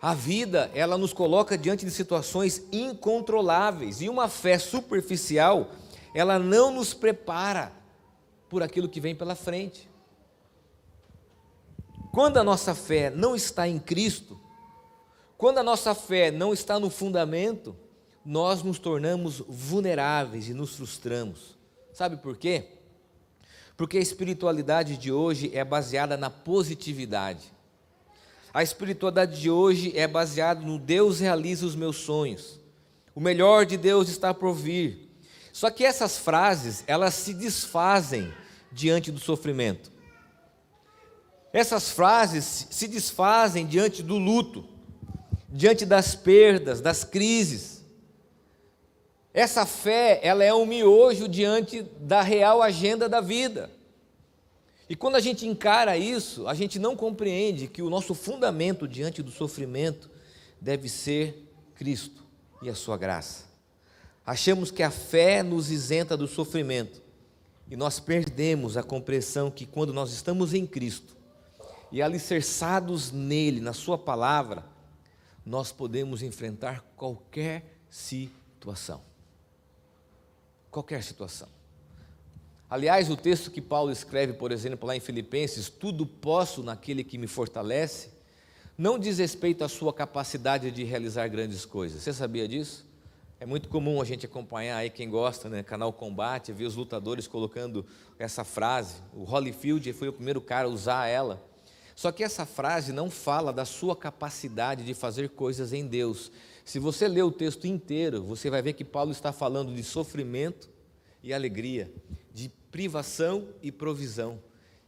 A 0.02 0.14
vida, 0.14 0.70
ela 0.74 0.96
nos 0.96 1.12
coloca 1.12 1.58
diante 1.58 1.84
de 1.84 1.90
situações 1.90 2.62
incontroláveis 2.72 4.00
e 4.00 4.08
uma 4.08 4.28
fé 4.28 4.58
superficial, 4.58 5.72
ela 6.14 6.38
não 6.38 6.72
nos 6.72 6.94
prepara 6.94 7.70
por 8.48 8.62
aquilo 8.62 8.88
que 8.88 8.98
vem 8.98 9.14
pela 9.14 9.34
frente. 9.34 9.90
Quando 12.12 12.38
a 12.38 12.44
nossa 12.44 12.74
fé 12.74 13.10
não 13.10 13.36
está 13.36 13.68
em 13.68 13.78
Cristo, 13.78 14.39
quando 15.40 15.56
a 15.56 15.62
nossa 15.62 15.94
fé 15.94 16.30
não 16.30 16.52
está 16.52 16.78
no 16.78 16.90
fundamento, 16.90 17.74
nós 18.22 18.62
nos 18.62 18.78
tornamos 18.78 19.42
vulneráveis 19.48 20.50
e 20.50 20.52
nos 20.52 20.76
frustramos. 20.76 21.56
Sabe 21.94 22.18
por 22.18 22.36
quê? 22.36 22.66
Porque 23.74 23.96
a 23.96 24.02
espiritualidade 24.02 24.98
de 24.98 25.10
hoje 25.10 25.50
é 25.54 25.64
baseada 25.64 26.14
na 26.14 26.28
positividade. 26.28 27.50
A 28.52 28.62
espiritualidade 28.62 29.40
de 29.40 29.48
hoje 29.48 29.96
é 29.96 30.06
baseada 30.06 30.60
no 30.60 30.78
Deus 30.78 31.20
realiza 31.20 31.64
os 31.64 31.74
meus 31.74 31.96
sonhos. 31.96 32.60
O 33.14 33.20
melhor 33.20 33.64
de 33.64 33.78
Deus 33.78 34.10
está 34.10 34.34
por 34.34 34.52
vir. 34.52 35.08
Só 35.54 35.70
que 35.70 35.86
essas 35.86 36.18
frases, 36.18 36.84
elas 36.86 37.14
se 37.14 37.32
desfazem 37.32 38.30
diante 38.70 39.10
do 39.10 39.18
sofrimento. 39.18 39.90
Essas 41.50 41.90
frases 41.90 42.66
se 42.70 42.86
desfazem 42.86 43.66
diante 43.66 44.02
do 44.02 44.18
luto, 44.18 44.69
diante 45.50 45.84
das 45.84 46.14
perdas, 46.14 46.80
das 46.80 47.04
crises. 47.04 47.84
Essa 49.32 49.64
fé, 49.66 50.20
ela 50.22 50.44
é 50.44 50.52
um 50.52 50.66
miojo 50.66 51.28
diante 51.28 51.82
da 52.00 52.22
real 52.22 52.62
agenda 52.62 53.08
da 53.08 53.20
vida. 53.20 53.70
E 54.88 54.96
quando 54.96 55.14
a 55.14 55.20
gente 55.20 55.46
encara 55.46 55.96
isso, 55.96 56.48
a 56.48 56.54
gente 56.54 56.78
não 56.78 56.96
compreende 56.96 57.68
que 57.68 57.80
o 57.80 57.90
nosso 57.90 58.12
fundamento 58.12 58.88
diante 58.88 59.22
do 59.22 59.30
sofrimento 59.30 60.10
deve 60.60 60.88
ser 60.88 61.48
Cristo 61.76 62.24
e 62.60 62.68
a 62.68 62.74
sua 62.74 62.96
graça. 62.96 63.44
Achamos 64.26 64.70
que 64.70 64.82
a 64.82 64.90
fé 64.90 65.42
nos 65.42 65.70
isenta 65.70 66.16
do 66.16 66.26
sofrimento 66.26 67.00
e 67.70 67.76
nós 67.76 68.00
perdemos 68.00 68.76
a 68.76 68.82
compreensão 68.82 69.48
que 69.48 69.64
quando 69.64 69.92
nós 69.92 70.12
estamos 70.12 70.52
em 70.54 70.66
Cristo 70.66 71.16
e 71.92 72.02
alicerçados 72.02 73.12
nele, 73.12 73.60
na 73.60 73.72
Sua 73.72 73.96
palavra, 73.96 74.64
nós 75.44 75.72
podemos 75.72 76.22
enfrentar 76.22 76.84
qualquer 76.96 77.64
situação. 77.88 79.00
Qualquer 80.70 81.02
situação. 81.02 81.48
Aliás, 82.68 83.10
o 83.10 83.16
texto 83.16 83.50
que 83.50 83.60
Paulo 83.60 83.90
escreve, 83.90 84.34
por 84.34 84.52
exemplo, 84.52 84.86
lá 84.86 84.94
em 84.94 85.00
Filipenses, 85.00 85.68
tudo 85.68 86.06
posso 86.06 86.62
naquele 86.62 87.02
que 87.02 87.18
me 87.18 87.26
fortalece, 87.26 88.10
não 88.78 88.98
diz 88.98 89.18
respeito 89.18 89.64
à 89.64 89.68
sua 89.68 89.92
capacidade 89.92 90.70
de 90.70 90.84
realizar 90.84 91.26
grandes 91.28 91.64
coisas. 91.64 92.00
Você 92.00 92.12
sabia 92.12 92.46
disso? 92.46 92.86
É 93.40 93.46
muito 93.46 93.68
comum 93.68 94.00
a 94.00 94.04
gente 94.04 94.26
acompanhar 94.26 94.76
aí 94.76 94.88
quem 94.88 95.10
gosta, 95.10 95.48
né, 95.48 95.62
canal 95.62 95.92
Combate, 95.92 96.52
ver 96.52 96.66
os 96.66 96.76
lutadores 96.76 97.26
colocando 97.26 97.84
essa 98.18 98.44
frase. 98.44 98.96
O 99.12 99.24
Holyfield 99.24 99.92
foi 99.92 100.08
o 100.08 100.12
primeiro 100.12 100.40
cara 100.40 100.68
a 100.68 100.70
usar 100.70 101.08
ela. 101.08 101.42
Só 102.00 102.10
que 102.10 102.24
essa 102.24 102.46
frase 102.46 102.94
não 102.94 103.10
fala 103.10 103.52
da 103.52 103.66
sua 103.66 103.94
capacidade 103.94 104.86
de 104.86 104.94
fazer 104.94 105.28
coisas 105.28 105.74
em 105.74 105.86
Deus. 105.86 106.32
Se 106.64 106.78
você 106.78 107.06
ler 107.06 107.24
o 107.24 107.30
texto 107.30 107.66
inteiro, 107.66 108.22
você 108.22 108.48
vai 108.48 108.62
ver 108.62 108.72
que 108.72 108.86
Paulo 108.86 109.12
está 109.12 109.34
falando 109.34 109.74
de 109.74 109.84
sofrimento 109.84 110.70
e 111.22 111.30
alegria, 111.34 111.92
de 112.32 112.48
privação 112.72 113.48
e 113.62 113.70
provisão, 113.70 114.42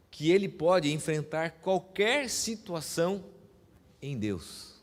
que 0.09 0.31
ele 0.31 0.49
pode 0.49 0.91
enfrentar 0.91 1.51
qualquer 1.61 2.31
situação 2.31 3.23
em 4.01 4.17
Deus 4.17 4.73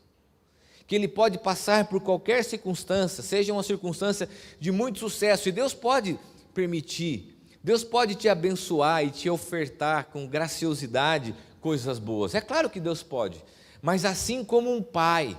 que 0.87 0.95
ele 0.95 1.07
pode 1.07 1.37
passar 1.37 1.87
por 1.87 2.01
qualquer 2.01 2.43
circunstância, 2.43 3.23
seja 3.23 3.53
uma 3.53 3.63
circunstância 3.63 4.27
de 4.59 4.73
muito 4.73 4.99
sucesso, 4.99 5.47
e 5.47 5.51
Deus 5.51 5.73
pode 5.73 6.19
permitir, 6.53 7.37
Deus 7.63 7.81
pode 7.81 8.15
te 8.15 8.27
abençoar 8.27 9.05
e 9.05 9.09
te 9.09 9.29
ofertar 9.29 10.07
com 10.07 10.27
graciosidade 10.27 11.33
coisas 11.61 11.99
boas. 11.99 12.35
É 12.35 12.41
claro 12.41 12.69
que 12.69 12.79
Deus 12.79 13.01
pode, 13.03 13.41
mas 13.81 14.03
assim 14.03 14.43
como 14.43 14.73
um 14.75 14.81
pai, 14.81 15.37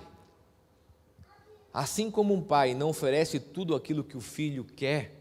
assim 1.74 2.10
como 2.10 2.32
um 2.32 2.40
pai 2.40 2.74
não 2.74 2.88
oferece 2.88 3.38
tudo 3.38 3.74
aquilo 3.74 4.02
que 4.04 4.16
o 4.16 4.20
filho 4.20 4.64
quer, 4.64 5.20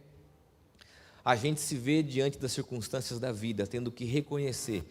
a 1.24 1.36
gente 1.36 1.60
se 1.60 1.75
vê 1.75 2.01
diante 2.01 2.38
das 2.38 2.51
circunstâncias 2.51 3.20
da 3.20 3.31
vida, 3.31 3.67
tendo 3.67 3.91
que 3.91 4.05
reconhecer 4.05 4.84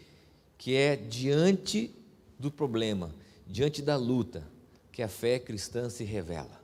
que 0.58 0.76
é 0.76 0.94
diante 0.94 1.94
do 2.38 2.50
problema, 2.50 3.14
diante 3.46 3.80
da 3.80 3.96
luta, 3.96 4.46
que 4.92 5.02
a 5.02 5.08
fé 5.08 5.38
cristã 5.38 5.88
se 5.88 6.04
revela. 6.04 6.60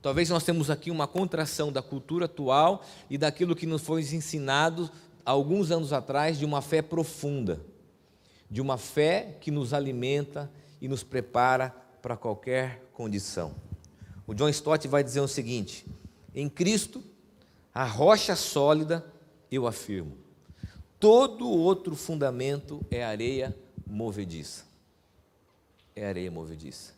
Talvez 0.00 0.30
nós 0.30 0.44
temos 0.44 0.70
aqui 0.70 0.90
uma 0.90 1.06
contração 1.06 1.70
da 1.70 1.82
cultura 1.82 2.24
atual 2.24 2.84
e 3.10 3.18
daquilo 3.18 3.54
que 3.54 3.66
nos 3.66 3.82
foi 3.82 4.00
ensinado 4.00 4.90
alguns 5.24 5.70
anos 5.70 5.92
atrás 5.92 6.38
de 6.38 6.44
uma 6.44 6.62
fé 6.62 6.80
profunda, 6.80 7.60
de 8.50 8.60
uma 8.60 8.78
fé 8.78 9.36
que 9.40 9.50
nos 9.50 9.72
alimenta 9.72 10.50
e 10.80 10.88
nos 10.88 11.02
prepara 11.02 11.70
para 12.00 12.16
qualquer 12.16 12.82
condição. 12.92 13.54
O 14.26 14.34
John 14.34 14.48
Stott 14.48 14.86
vai 14.88 15.02
dizer 15.02 15.20
o 15.20 15.28
seguinte: 15.28 15.86
em 16.34 16.48
Cristo, 16.48 17.02
a 17.74 17.84
rocha 17.84 18.34
sólida, 18.36 19.04
eu 19.50 19.66
afirmo, 19.66 20.16
todo 20.98 21.48
outro 21.48 21.96
fundamento 21.96 22.84
é 22.90 23.04
areia 23.04 23.56
movediça. 23.86 24.64
É 25.94 26.06
areia 26.06 26.30
movediça. 26.30 26.92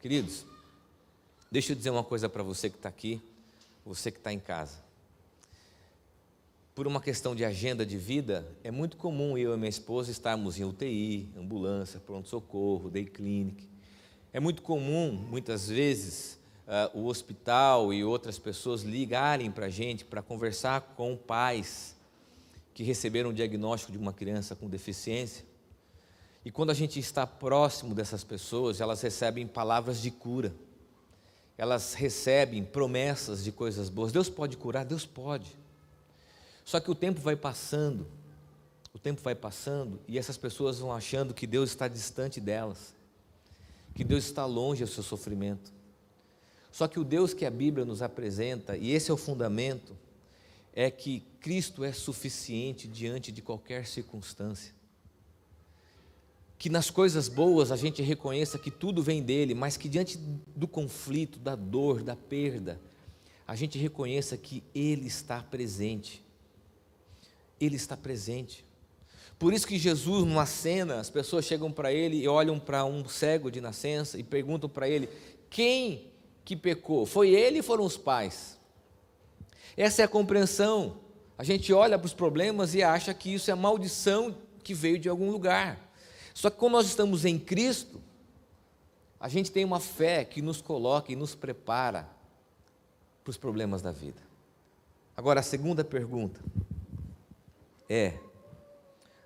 Queridos, 0.00 0.44
deixa 1.50 1.72
eu 1.72 1.76
dizer 1.76 1.90
uma 1.90 2.04
coisa 2.04 2.28
para 2.28 2.42
você 2.42 2.68
que 2.68 2.76
está 2.76 2.88
aqui, 2.88 3.22
você 3.84 4.10
que 4.10 4.18
está 4.18 4.32
em 4.32 4.40
casa. 4.40 4.78
Por 6.74 6.86
uma 6.86 7.00
questão 7.00 7.34
de 7.34 7.44
agenda 7.44 7.84
de 7.84 7.98
vida, 7.98 8.46
é 8.64 8.70
muito 8.70 8.96
comum 8.96 9.36
eu 9.36 9.54
e 9.54 9.56
minha 9.56 9.68
esposa 9.68 10.10
estarmos 10.10 10.58
em 10.58 10.64
UTI, 10.64 11.28
ambulância, 11.36 12.00
pronto-socorro, 12.00 12.88
day 12.88 13.04
clinic. 13.04 13.68
É 14.32 14.40
muito 14.40 14.62
comum, 14.62 15.12
muitas 15.12 15.68
vezes, 15.68 16.38
uh, 16.66 16.98
o 16.98 17.06
hospital 17.06 17.92
e 17.92 18.02
outras 18.02 18.38
pessoas 18.38 18.82
ligarem 18.82 19.50
para 19.50 19.66
a 19.66 19.70
gente 19.70 20.04
para 20.04 20.22
conversar 20.22 20.80
com 20.96 21.14
pais 21.16 21.94
que 22.72 22.82
receberam 22.82 23.30
o 23.30 23.34
diagnóstico 23.34 23.92
de 23.92 23.98
uma 23.98 24.12
criança 24.12 24.56
com 24.56 24.68
deficiência 24.68 25.44
e 26.44 26.50
quando 26.50 26.70
a 26.70 26.74
gente 26.74 26.98
está 26.98 27.26
próximo 27.26 27.94
dessas 27.94 28.24
pessoas, 28.24 28.80
elas 28.80 29.00
recebem 29.00 29.46
palavras 29.46 30.00
de 30.00 30.10
cura, 30.10 30.52
elas 31.56 31.94
recebem 31.94 32.64
promessas 32.64 33.44
de 33.44 33.52
coisas 33.52 33.88
boas. 33.88 34.10
Deus 34.10 34.28
pode 34.28 34.56
curar? 34.56 34.84
Deus 34.84 35.06
pode. 35.06 35.61
Só 36.64 36.80
que 36.80 36.90
o 36.90 36.94
tempo 36.94 37.20
vai 37.20 37.36
passando, 37.36 38.06
o 38.94 38.98
tempo 38.98 39.20
vai 39.20 39.34
passando 39.34 40.00
e 40.06 40.18
essas 40.18 40.36
pessoas 40.36 40.78
vão 40.78 40.92
achando 40.92 41.34
que 41.34 41.46
Deus 41.46 41.70
está 41.70 41.88
distante 41.88 42.40
delas, 42.40 42.94
que 43.94 44.04
Deus 44.04 44.24
está 44.24 44.46
longe 44.46 44.84
do 44.84 44.90
seu 44.90 45.02
sofrimento. 45.02 45.72
Só 46.70 46.88
que 46.88 46.98
o 46.98 47.04
Deus 47.04 47.34
que 47.34 47.44
a 47.44 47.50
Bíblia 47.50 47.84
nos 47.84 48.00
apresenta, 48.00 48.76
e 48.76 48.92
esse 48.92 49.10
é 49.10 49.14
o 49.14 49.18
fundamento, 49.18 49.96
é 50.72 50.90
que 50.90 51.20
Cristo 51.40 51.84
é 51.84 51.92
suficiente 51.92 52.88
diante 52.88 53.30
de 53.30 53.42
qualquer 53.42 53.86
circunstância 53.86 54.74
que 56.62 56.70
nas 56.70 56.90
coisas 56.90 57.28
boas 57.28 57.72
a 57.72 57.76
gente 57.76 58.02
reconheça 58.02 58.56
que 58.56 58.70
tudo 58.70 59.02
vem 59.02 59.20
dele, 59.20 59.52
mas 59.52 59.76
que 59.76 59.88
diante 59.88 60.16
do 60.16 60.68
conflito, 60.68 61.40
da 61.40 61.56
dor, 61.56 62.04
da 62.04 62.14
perda, 62.14 62.80
a 63.44 63.56
gente 63.56 63.76
reconheça 63.76 64.36
que 64.36 64.62
ele 64.72 65.08
está 65.08 65.42
presente. 65.42 66.22
Ele 67.64 67.76
está 67.76 67.96
presente. 67.96 68.64
Por 69.38 69.52
isso 69.52 69.66
que 69.66 69.78
Jesus, 69.78 70.24
numa 70.24 70.46
cena, 70.46 71.00
as 71.00 71.10
pessoas 71.10 71.44
chegam 71.44 71.70
para 71.70 71.92
ele 71.92 72.16
e 72.16 72.28
olham 72.28 72.58
para 72.58 72.84
um 72.84 73.08
cego 73.08 73.50
de 73.50 73.60
nascença 73.60 74.18
e 74.18 74.22
perguntam 74.22 74.68
para 74.68 74.88
ele: 74.88 75.08
quem 75.48 76.12
que 76.44 76.56
pecou? 76.56 77.06
Foi 77.06 77.30
ele 77.30 77.58
ou 77.58 77.62
foram 77.62 77.84
os 77.84 77.96
pais? 77.96 78.58
Essa 79.76 80.02
é 80.02 80.04
a 80.04 80.08
compreensão. 80.08 80.96
A 81.38 81.44
gente 81.44 81.72
olha 81.72 81.98
para 81.98 82.06
os 82.06 82.12
problemas 82.14 82.74
e 82.74 82.82
acha 82.82 83.14
que 83.14 83.32
isso 83.32 83.50
é 83.50 83.54
maldição 83.54 84.36
que 84.62 84.74
veio 84.74 84.98
de 84.98 85.08
algum 85.08 85.30
lugar. 85.30 85.92
Só 86.34 86.50
que 86.50 86.56
quando 86.56 86.72
nós 86.72 86.86
estamos 86.86 87.24
em 87.24 87.38
Cristo, 87.38 88.00
a 89.18 89.28
gente 89.28 89.50
tem 89.50 89.64
uma 89.64 89.80
fé 89.80 90.24
que 90.24 90.42
nos 90.42 90.60
coloca 90.60 91.12
e 91.12 91.16
nos 91.16 91.34
prepara 91.34 92.08
para 93.22 93.30
os 93.30 93.36
problemas 93.36 93.82
da 93.82 93.92
vida. 93.92 94.20
Agora, 95.16 95.40
a 95.40 95.42
segunda 95.42 95.84
pergunta 95.84 96.40
é: 97.92 98.14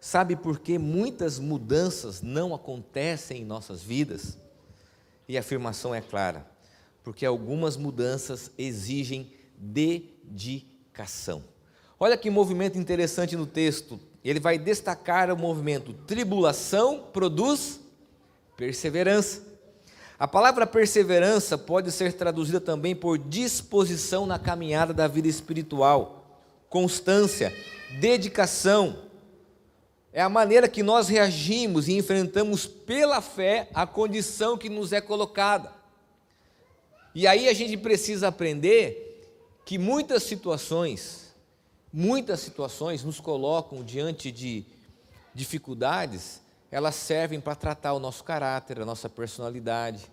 sabe 0.01 0.35
por 0.35 0.59
que 0.59 0.77
muitas 0.79 1.39
mudanças 1.39 2.21
não 2.21 2.53
acontecem 2.53 3.43
em 3.43 3.45
nossas 3.45 3.83
vidas? 3.83 4.37
E 5.29 5.37
a 5.37 5.41
afirmação 5.41 5.95
é 5.95 6.01
clara: 6.01 6.45
porque 7.05 7.25
algumas 7.25 7.77
mudanças 7.77 8.51
exigem 8.59 9.33
dedicação. 9.57 11.45
Olha 11.99 12.17
que 12.17 12.29
movimento 12.29 12.77
interessante 12.77 13.37
no 13.37 13.47
texto. 13.47 13.99
Ele 14.23 14.41
vai 14.41 14.59
destacar 14.59 15.31
o 15.31 15.37
movimento 15.37 15.93
tribulação 15.93 17.05
produz 17.13 17.81
perseverança. 18.57 19.43
A 20.19 20.27
palavra 20.27 20.67
perseverança 20.67 21.57
pode 21.57 21.93
ser 21.93 22.13
traduzida 22.15 22.61
também 22.61 22.97
por 22.97 23.19
disposição 23.19 24.27
na 24.27 24.39
caminhada 24.39 24.93
da 24.93 25.07
vida 25.07 25.29
espiritual, 25.29 26.16
constância, 26.69 27.55
dedicação. 28.01 29.05
É 30.13 30.23
a 30.23 30.29
maneira 30.29 30.69
que 30.69 30.83
nós 30.83 31.09
reagimos 31.09 31.89
e 31.89 31.97
enfrentamos 31.97 32.67
pela 32.67 33.21
fé 33.21 33.69
a 33.75 33.87
condição 33.87 34.57
que 34.57 34.69
nos 34.69 34.93
é 34.93 35.01
colocada. 35.01 35.73
E 37.15 37.27
aí 37.27 37.49
a 37.49 37.53
gente 37.53 37.77
precisa 37.77 38.29
aprender 38.29 39.07
que 39.65 39.79
muitas 39.79 40.23
situações, 40.23 41.35
muitas 41.93 42.41
situações 42.41 43.03
nos 43.03 43.21
colocam 43.21 43.83
diante 43.83 44.31
de 44.31 44.65
dificuldades, 45.35 46.41
elas 46.71 46.95
servem 46.95 47.41
para 47.41 47.55
tratar 47.55 47.93
o 47.93 47.99
nosso 47.99 48.25
caráter, 48.25 48.81
a 48.81 48.85
nossa 48.85 49.09
personalidade, 49.09 50.07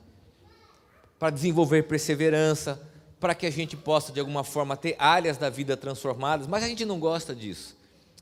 para 1.20 1.30
desenvolver 1.30 1.84
perseverança, 1.84 2.82
para 3.24 3.34
que 3.34 3.46
a 3.46 3.50
gente 3.50 3.78
possa 3.78 4.12
de 4.12 4.20
alguma 4.20 4.44
forma 4.44 4.76
ter 4.76 4.98
áreas 5.00 5.38
da 5.38 5.50
vida 5.50 5.78
transformadas, 5.78 6.46
mas 6.46 6.62
a 6.62 6.68
gente 6.68 6.84
não 6.84 7.00
gosta 7.00 7.34
disso. 7.34 7.74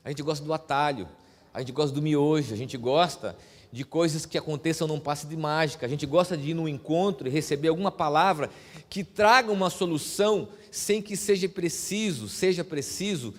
A 0.04 0.10
gente 0.10 0.22
gosta 0.22 0.44
do 0.44 0.52
atalho, 0.52 1.08
a 1.52 1.58
gente 1.58 1.72
gosta 1.72 1.92
do 1.92 2.00
miojo, 2.00 2.54
a 2.54 2.56
gente 2.56 2.78
gosta 2.78 3.36
de 3.72 3.84
coisas 3.84 4.24
que 4.24 4.38
aconteçam 4.38 4.86
num 4.86 5.00
passe 5.00 5.26
de 5.26 5.36
mágica. 5.36 5.84
A 5.84 5.88
gente 5.88 6.06
gosta 6.06 6.36
de 6.36 6.50
ir 6.50 6.54
num 6.54 6.68
encontro 6.68 7.26
e 7.26 7.32
receber 7.32 7.66
alguma 7.66 7.90
palavra 7.90 8.48
que 8.88 9.02
traga 9.02 9.50
uma 9.50 9.70
solução 9.70 10.50
sem 10.70 11.02
que 11.02 11.16
seja 11.16 11.48
preciso, 11.48 12.28
seja 12.28 12.62
preciso 12.62 13.34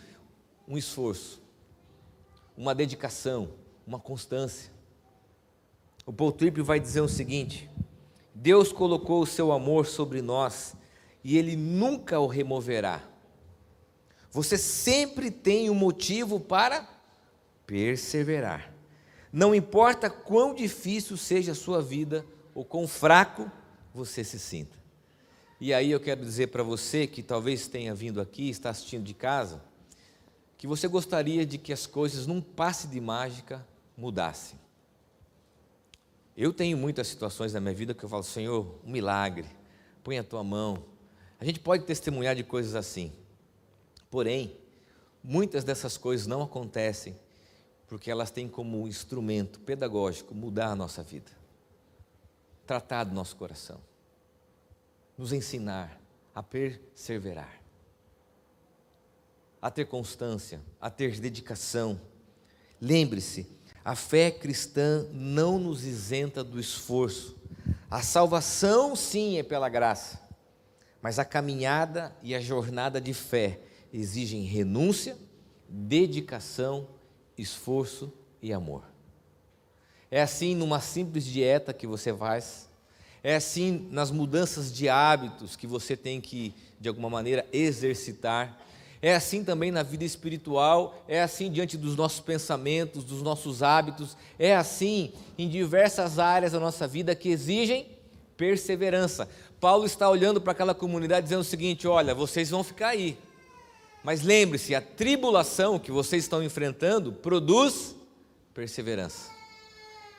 um 0.67 0.77
esforço, 0.77 1.41
uma 2.57 2.75
dedicação, 2.75 3.47
uma 3.87 4.01
constância. 4.01 4.69
O 6.05 6.11
Paul 6.11 6.33
Tripp 6.33 6.61
vai 6.61 6.77
dizer 6.77 6.99
o 6.99 7.07
seguinte: 7.07 7.69
Deus 8.35 8.73
colocou 8.73 9.21
o 9.21 9.25
seu 9.25 9.53
amor 9.53 9.85
sobre 9.85 10.21
nós 10.21 10.75
e 11.23 11.37
ele 11.37 11.55
nunca 11.55 12.19
o 12.19 12.27
removerá. 12.27 13.01
Você 14.31 14.57
sempre 14.57 15.29
tem 15.29 15.69
um 15.69 15.75
motivo 15.75 16.39
para 16.39 16.87
perseverar. 17.65 18.73
Não 19.31 19.53
importa 19.53 20.09
quão 20.09 20.53
difícil 20.53 21.17
seja 21.17 21.53
a 21.53 21.55
sua 21.55 21.81
vida 21.81 22.25
ou 22.53 22.65
quão 22.65 22.87
fraco 22.87 23.51
você 23.93 24.23
se 24.23 24.39
sinta. 24.39 24.77
E 25.59 25.73
aí 25.73 25.91
eu 25.91 25.99
quero 25.99 26.21
dizer 26.21 26.47
para 26.47 26.61
você 26.61 27.07
que 27.07 27.23
talvez 27.23 27.67
tenha 27.67 27.95
vindo 27.95 28.19
aqui, 28.19 28.49
está 28.49 28.69
assistindo 28.69 29.03
de 29.03 29.13
casa, 29.13 29.63
que 30.57 30.67
você 30.67 30.87
gostaria 30.87 31.45
de 31.45 31.57
que 31.57 31.71
as 31.71 31.85
coisas 31.85 32.27
num 32.27 32.41
passe 32.41 32.87
de 32.87 32.99
mágica 32.99 33.65
mudassem. 33.95 34.59
Eu 36.35 36.51
tenho 36.51 36.77
muitas 36.77 37.07
situações 37.07 37.53
na 37.53 37.61
minha 37.61 37.73
vida 37.73 37.93
que 37.93 38.03
eu 38.03 38.09
falo, 38.09 38.23
Senhor, 38.23 38.79
um 38.83 38.91
milagre, 38.91 39.47
põe 40.03 40.17
a 40.17 40.23
tua 40.23 40.43
mão. 40.43 40.83
A 41.43 41.45
gente 41.45 41.59
pode 41.59 41.83
testemunhar 41.83 42.37
de 42.37 42.43
coisas 42.45 42.73
assim. 42.73 43.11
Porém, 44.09 44.55
muitas 45.21 45.65
dessas 45.65 45.97
coisas 45.97 46.25
não 46.25 46.41
acontecem 46.41 47.19
porque 47.85 48.09
elas 48.09 48.31
têm 48.31 48.47
como 48.47 48.87
instrumento 48.87 49.59
pedagógico 49.59 50.33
mudar 50.33 50.67
a 50.67 50.75
nossa 50.75 51.03
vida, 51.03 51.29
tratar 52.65 53.03
do 53.03 53.13
nosso 53.13 53.35
coração, 53.35 53.81
nos 55.17 55.33
ensinar 55.33 55.99
a 56.33 56.41
perseverar, 56.41 57.61
a 59.61 59.69
ter 59.69 59.83
constância, 59.83 60.61
a 60.79 60.89
ter 60.89 61.19
dedicação. 61.19 61.99
Lembre-se, 62.79 63.49
a 63.83 63.97
fé 63.97 64.31
cristã 64.31 65.05
não 65.11 65.59
nos 65.59 65.83
isenta 65.83 66.41
do 66.41 66.57
esforço. 66.57 67.35
A 67.91 68.01
salvação, 68.01 68.95
sim, 68.95 69.37
é 69.37 69.43
pela 69.43 69.67
graça, 69.67 70.22
mas 71.03 71.19
a 71.19 71.25
caminhada 71.25 72.15
e 72.23 72.33
a 72.33 72.39
jornada 72.39 73.01
de 73.01 73.13
fé 73.13 73.59
exigem 73.93 74.43
renúncia, 74.43 75.17
dedicação 75.67 76.87
esforço 77.37 78.11
e 78.41 78.53
amor. 78.53 78.83
É 80.09 80.21
assim 80.21 80.55
numa 80.55 80.79
simples 80.79 81.25
dieta 81.25 81.73
que 81.73 81.85
você 81.85 82.13
faz, 82.13 82.69
é 83.21 83.35
assim 83.35 83.89
nas 83.91 84.11
mudanças 84.11 84.71
de 84.71 84.87
hábitos 84.87 85.57
que 85.57 85.67
você 85.67 85.97
tem 85.97 86.21
que, 86.21 86.55
de 86.79 86.87
alguma 86.87 87.09
maneira, 87.09 87.45
exercitar. 87.51 88.57
É 89.01 89.13
assim 89.13 89.43
também 89.43 89.71
na 89.71 89.83
vida 89.83 90.05
espiritual, 90.05 91.03
é 91.05 91.21
assim 91.21 91.51
diante 91.51 91.75
dos 91.77 91.97
nossos 91.97 92.21
pensamentos, 92.21 93.03
dos 93.03 93.21
nossos 93.21 93.61
hábitos, 93.61 94.15
é 94.39 94.55
assim 94.55 95.11
em 95.37 95.49
diversas 95.49 96.17
áreas 96.17 96.53
da 96.53 96.61
nossa 96.61 96.87
vida 96.87 97.13
que 97.13 97.27
exigem 97.27 97.87
perseverança. 98.37 99.27
Paulo 99.63 99.85
está 99.85 100.09
olhando 100.09 100.41
para 100.41 100.51
aquela 100.51 100.75
comunidade 100.75 101.23
dizendo 101.23 101.39
o 101.39 101.45
seguinte: 101.45 101.87
olha, 101.87 102.13
vocês 102.13 102.49
vão 102.49 102.65
ficar 102.65 102.89
aí, 102.89 103.17
mas 104.03 104.21
lembre-se, 104.21 104.75
a 104.75 104.81
tribulação 104.81 105.79
que 105.79 105.89
vocês 105.89 106.25
estão 106.25 106.43
enfrentando 106.43 107.13
produz 107.13 107.95
perseverança. 108.53 109.31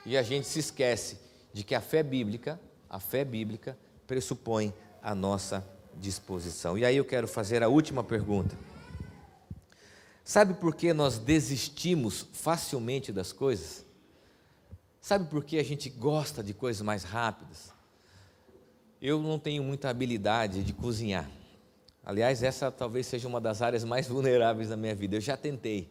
E 0.07 0.17
a 0.17 0.23
gente 0.23 0.47
se 0.47 0.61
esquece 0.61 1.19
de 1.53 1.63
que 1.63 1.75
a 1.75 1.83
fé 1.83 2.03
bíblica, 2.03 2.59
a 2.89 2.99
fé 2.99 3.23
bíblica 3.23 3.77
pressupõe 4.07 4.73
a 5.03 5.15
nossa 5.15 5.63
disposição. 5.93 6.79
E 6.79 6.83
aí 6.83 6.97
eu 6.97 7.05
quero 7.05 7.29
fazer 7.29 7.63
a 7.63 7.69
última 7.69 8.03
pergunta. 8.03 8.57
Sabe 10.25 10.55
por 10.55 10.75
que 10.75 10.95
nós 10.95 11.19
desistimos 11.19 12.27
facilmente 12.33 13.13
das 13.13 13.31
coisas? 13.31 13.85
Sabe 15.03 15.29
por 15.29 15.45
que 15.45 15.59
a 15.59 15.63
gente 15.63 15.91
gosta 15.91 16.43
de 16.43 16.55
coisas 16.55 16.81
mais 16.81 17.05
rápidas? 17.05 17.74
Eu 19.07 19.23
não 19.23 19.39
tenho 19.39 19.63
muita 19.63 19.91
habilidade 19.91 20.63
de 20.63 20.73
cozinhar. 20.73 21.31
Aliás, 22.03 22.43
essa 22.43 22.71
talvez 22.71 23.07
seja 23.07 23.29
uma 23.29 23.39
das 23.39 23.61
áreas 23.61 23.85
mais 23.85 24.09
vulneráveis 24.09 24.71
da 24.71 24.79
minha 24.79 24.95
vida. 24.95 25.17
Eu 25.17 25.21
já 25.21 25.37
tentei. 25.37 25.91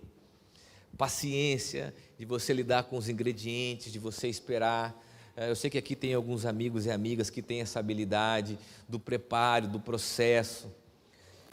Paciência, 0.97 1.93
de 2.17 2.25
você 2.25 2.51
lidar 2.53 2.85
com 2.85 2.97
os 2.97 3.07
ingredientes, 3.09 3.93
de 3.93 3.99
você 3.99 4.27
esperar. 4.27 4.99
Eh, 5.37 5.51
eu 5.51 5.55
sei 5.55 5.69
que 5.69 5.77
aqui 5.77 5.95
tem 5.95 6.15
alguns 6.15 6.43
amigos 6.43 6.87
e 6.87 6.89
amigas 6.89 7.29
que 7.29 7.43
têm 7.43 7.61
essa 7.61 7.79
habilidade 7.79 8.57
do 8.89 8.99
preparo, 8.99 9.67
do 9.67 9.79
processo. 9.79 10.73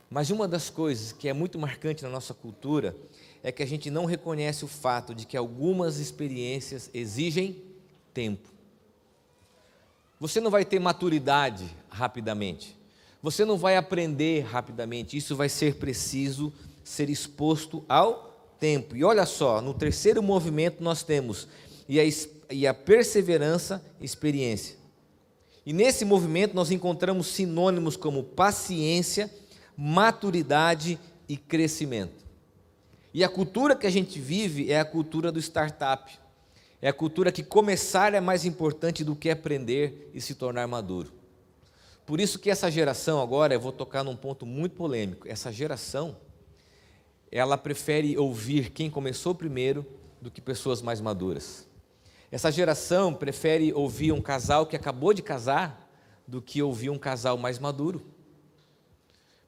Mas 0.08 0.30
uma 0.30 0.48
das 0.48 0.70
coisas 0.70 1.12
que 1.12 1.28
é 1.28 1.34
muito 1.34 1.58
marcante 1.58 2.02
na 2.02 2.08
nossa 2.08 2.32
cultura 2.32 2.96
é 3.42 3.52
que 3.52 3.62
a 3.62 3.66
gente 3.66 3.90
não 3.90 4.06
reconhece 4.06 4.64
o 4.64 4.68
fato 4.68 5.14
de 5.14 5.26
que 5.26 5.36
algumas 5.36 5.98
experiências 5.98 6.88
exigem 6.94 7.62
tempo. 8.14 8.49
Você 10.20 10.38
não 10.38 10.50
vai 10.50 10.66
ter 10.66 10.78
maturidade 10.78 11.64
rapidamente. 11.88 12.76
Você 13.22 13.44
não 13.44 13.56
vai 13.56 13.76
aprender 13.76 14.42
rapidamente, 14.42 15.16
isso 15.16 15.34
vai 15.34 15.48
ser 15.48 15.76
preciso 15.76 16.52
ser 16.84 17.08
exposto 17.08 17.84
ao 17.88 18.54
tempo. 18.58 18.94
E 18.94 19.02
olha 19.02 19.24
só, 19.24 19.60
no 19.60 19.72
terceiro 19.72 20.22
movimento 20.22 20.84
nós 20.84 21.02
temos 21.02 21.48
e 21.88 21.98
a, 21.98 22.04
e 22.50 22.66
a 22.66 22.74
perseverança, 22.74 23.82
experiência. 24.00 24.76
E 25.64 25.72
nesse 25.72 26.04
movimento 26.04 26.54
nós 26.54 26.70
encontramos 26.70 27.26
sinônimos 27.28 27.96
como 27.96 28.22
paciência, 28.22 29.30
maturidade 29.76 30.98
e 31.28 31.36
crescimento. 31.36 32.24
E 33.12 33.24
a 33.24 33.28
cultura 33.28 33.74
que 33.74 33.86
a 33.86 33.90
gente 33.90 34.20
vive 34.20 34.70
é 34.70 34.78
a 34.80 34.84
cultura 34.84 35.32
do 35.32 35.38
startup. 35.38 36.18
É 36.82 36.88
a 36.88 36.92
cultura 36.92 37.30
que 37.30 37.42
começar 37.42 38.14
é 38.14 38.20
mais 38.20 38.44
importante 38.44 39.04
do 39.04 39.14
que 39.14 39.28
aprender 39.28 40.10
e 40.14 40.20
se 40.20 40.34
tornar 40.34 40.66
maduro. 40.66 41.12
Por 42.06 42.20
isso 42.20 42.38
que 42.38 42.50
essa 42.50 42.70
geração 42.70 43.20
agora, 43.20 43.54
eu 43.54 43.60
vou 43.60 43.70
tocar 43.70 44.02
num 44.02 44.16
ponto 44.16 44.46
muito 44.46 44.74
polêmico. 44.74 45.28
Essa 45.28 45.52
geração, 45.52 46.16
ela 47.30 47.58
prefere 47.58 48.16
ouvir 48.16 48.70
quem 48.70 48.90
começou 48.90 49.34
primeiro 49.34 49.86
do 50.20 50.30
que 50.30 50.40
pessoas 50.40 50.80
mais 50.80 51.00
maduras. 51.00 51.68
Essa 52.32 52.50
geração 52.50 53.12
prefere 53.12 53.72
ouvir 53.72 54.12
um 54.12 54.20
casal 54.20 54.66
que 54.66 54.74
acabou 54.74 55.12
de 55.12 55.22
casar 55.22 55.88
do 56.26 56.40
que 56.40 56.62
ouvir 56.62 56.90
um 56.90 56.98
casal 56.98 57.36
mais 57.36 57.58
maduro. 57.58 58.02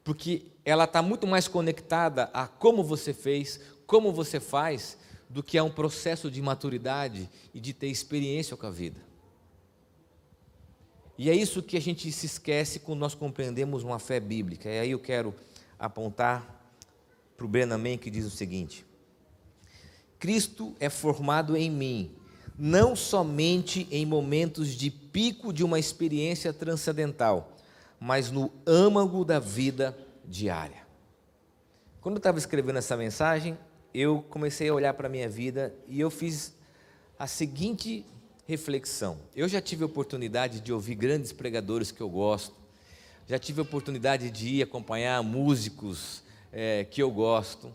Porque 0.04 0.42
ela 0.64 0.84
está 0.84 1.00
muito 1.00 1.26
mais 1.26 1.48
conectada 1.48 2.28
a 2.34 2.46
como 2.46 2.84
você 2.84 3.14
fez, 3.14 3.60
como 3.86 4.12
você 4.12 4.38
faz, 4.38 4.98
do 5.32 5.42
que 5.42 5.56
a 5.56 5.64
um 5.64 5.70
processo 5.70 6.30
de 6.30 6.42
maturidade 6.42 7.28
e 7.54 7.60
de 7.60 7.72
ter 7.72 7.86
experiência 7.86 8.54
com 8.54 8.66
a 8.66 8.70
vida. 8.70 9.00
E 11.16 11.30
é 11.30 11.34
isso 11.34 11.62
que 11.62 11.76
a 11.76 11.80
gente 11.80 12.10
se 12.12 12.26
esquece 12.26 12.80
quando 12.80 13.00
nós 13.00 13.14
compreendemos 13.14 13.82
uma 13.82 13.98
fé 13.98 14.20
bíblica. 14.20 14.68
E 14.68 14.78
aí 14.78 14.90
eu 14.90 14.98
quero 14.98 15.34
apontar 15.78 16.62
para 17.34 17.46
o 17.46 17.48
Brenaman 17.48 17.96
que 17.96 18.10
diz 18.10 18.26
o 18.26 18.30
seguinte: 18.30 18.84
Cristo 20.18 20.74
é 20.78 20.90
formado 20.90 21.56
em 21.56 21.70
mim, 21.70 22.10
não 22.58 22.94
somente 22.94 23.88
em 23.90 24.04
momentos 24.04 24.74
de 24.74 24.90
pico 24.90 25.50
de 25.50 25.64
uma 25.64 25.78
experiência 25.78 26.52
transcendental, 26.52 27.56
mas 27.98 28.30
no 28.30 28.52
âmago 28.66 29.24
da 29.24 29.38
vida 29.38 29.96
diária. 30.26 30.82
Quando 32.02 32.16
eu 32.16 32.18
estava 32.18 32.36
escrevendo 32.36 32.78
essa 32.78 32.96
mensagem, 32.96 33.56
eu 33.94 34.24
comecei 34.30 34.68
a 34.68 34.74
olhar 34.74 34.94
para 34.94 35.06
a 35.06 35.10
minha 35.10 35.28
vida 35.28 35.74
e 35.86 36.00
eu 36.00 36.10
fiz 36.10 36.54
a 37.18 37.26
seguinte 37.26 38.04
reflexão. 38.46 39.18
Eu 39.34 39.48
já 39.48 39.60
tive 39.60 39.82
a 39.82 39.86
oportunidade 39.86 40.60
de 40.60 40.72
ouvir 40.72 40.94
grandes 40.94 41.32
pregadores 41.32 41.90
que 41.90 42.00
eu 42.00 42.08
gosto, 42.08 42.54
já 43.26 43.38
tive 43.38 43.60
a 43.60 43.62
oportunidade 43.62 44.30
de 44.30 44.48
ir 44.48 44.62
acompanhar 44.62 45.22
músicos 45.22 46.22
é, 46.52 46.84
que 46.84 47.02
eu 47.02 47.10
gosto, 47.10 47.74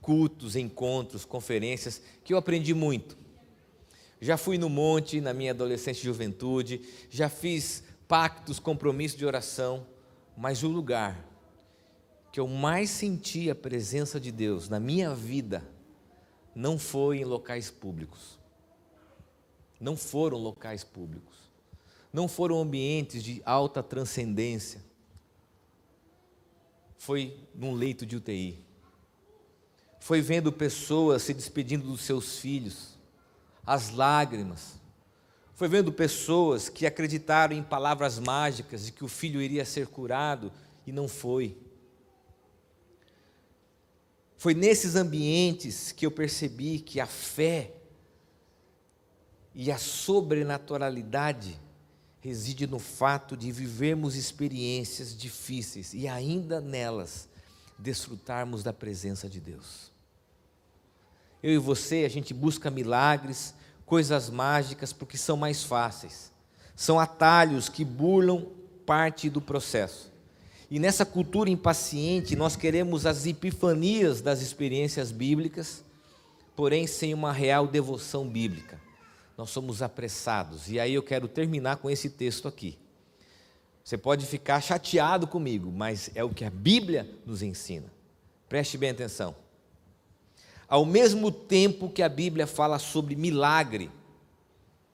cultos, 0.00 0.56
encontros, 0.56 1.24
conferências, 1.24 2.00
que 2.24 2.32
eu 2.32 2.38
aprendi 2.38 2.72
muito. 2.72 3.16
Já 4.20 4.36
fui 4.36 4.58
no 4.58 4.68
monte 4.68 5.20
na 5.20 5.32
minha 5.32 5.52
adolescência 5.52 6.00
e 6.00 6.04
juventude, 6.04 6.80
já 7.10 7.28
fiz 7.28 7.84
pactos, 8.08 8.58
compromissos 8.58 9.18
de 9.18 9.26
oração, 9.26 9.86
mas 10.36 10.62
o 10.62 10.68
lugar 10.68 11.28
que 12.32 12.40
eu 12.40 12.46
mais 12.46 12.90
senti 12.90 13.50
a 13.50 13.54
presença 13.54 14.20
de 14.20 14.30
Deus 14.30 14.68
na 14.68 14.78
minha 14.78 15.14
vida 15.14 15.62
não 16.54 16.78
foi 16.78 17.18
em 17.18 17.24
locais 17.24 17.70
públicos. 17.70 18.38
Não 19.80 19.96
foram 19.96 20.38
locais 20.38 20.82
públicos. 20.82 21.36
Não 22.12 22.26
foram 22.26 22.60
ambientes 22.60 23.22
de 23.22 23.40
alta 23.44 23.82
transcendência. 23.82 24.82
Foi 26.96 27.38
num 27.54 27.74
leito 27.74 28.04
de 28.04 28.16
UTI. 28.16 28.58
Foi 30.00 30.20
vendo 30.20 30.52
pessoas 30.52 31.22
se 31.22 31.32
despedindo 31.32 31.86
dos 31.86 32.00
seus 32.00 32.38
filhos, 32.38 32.98
as 33.64 33.90
lágrimas. 33.90 34.80
Foi 35.54 35.68
vendo 35.68 35.92
pessoas 35.92 36.68
que 36.68 36.86
acreditaram 36.86 37.54
em 37.54 37.62
palavras 37.62 38.18
mágicas 38.18 38.86
de 38.86 38.92
que 38.92 39.04
o 39.04 39.08
filho 39.08 39.40
iria 39.40 39.64
ser 39.64 39.86
curado 39.86 40.52
e 40.86 40.92
não 40.92 41.06
foi. 41.06 41.56
Foi 44.38 44.54
nesses 44.54 44.94
ambientes 44.94 45.90
que 45.90 46.06
eu 46.06 46.12
percebi 46.12 46.78
que 46.78 47.00
a 47.00 47.06
fé 47.06 47.72
e 49.52 49.72
a 49.72 49.76
sobrenaturalidade 49.76 51.60
reside 52.20 52.64
no 52.64 52.78
fato 52.78 53.36
de 53.36 53.50
vivermos 53.50 54.14
experiências 54.14 55.16
difíceis 55.16 55.92
e 55.92 56.06
ainda 56.06 56.60
nelas 56.60 57.28
desfrutarmos 57.76 58.62
da 58.62 58.72
presença 58.72 59.28
de 59.28 59.40
Deus. 59.40 59.90
Eu 61.42 61.52
e 61.52 61.58
você, 61.58 62.04
a 62.04 62.08
gente 62.08 62.32
busca 62.32 62.70
milagres, 62.70 63.54
coisas 63.84 64.30
mágicas, 64.30 64.92
porque 64.92 65.18
são 65.18 65.36
mais 65.36 65.64
fáceis. 65.64 66.30
São 66.76 66.98
atalhos 67.00 67.68
que 67.68 67.84
burlam 67.84 68.52
parte 68.86 69.28
do 69.28 69.40
processo. 69.40 70.12
E 70.70 70.78
nessa 70.78 71.06
cultura 71.06 71.48
impaciente, 71.48 72.36
nós 72.36 72.54
queremos 72.54 73.06
as 73.06 73.26
epifanias 73.26 74.20
das 74.20 74.42
experiências 74.42 75.10
bíblicas, 75.10 75.82
porém 76.54 76.86
sem 76.86 77.14
uma 77.14 77.32
real 77.32 77.66
devoção 77.66 78.28
bíblica. 78.28 78.78
Nós 79.36 79.50
somos 79.50 79.80
apressados. 79.80 80.68
E 80.68 80.78
aí 80.78 80.92
eu 80.92 81.02
quero 81.02 81.26
terminar 81.26 81.76
com 81.76 81.88
esse 81.88 82.10
texto 82.10 82.46
aqui. 82.46 82.76
Você 83.82 83.96
pode 83.96 84.26
ficar 84.26 84.60
chateado 84.60 85.26
comigo, 85.26 85.72
mas 85.72 86.10
é 86.14 86.22
o 86.22 86.28
que 86.28 86.44
a 86.44 86.50
Bíblia 86.50 87.08
nos 87.24 87.40
ensina. 87.40 87.90
Preste 88.46 88.76
bem 88.76 88.90
atenção. 88.90 89.34
Ao 90.68 90.84
mesmo 90.84 91.30
tempo 91.30 91.88
que 91.88 92.02
a 92.02 92.08
Bíblia 92.10 92.46
fala 92.46 92.78
sobre 92.78 93.16
milagre, 93.16 93.90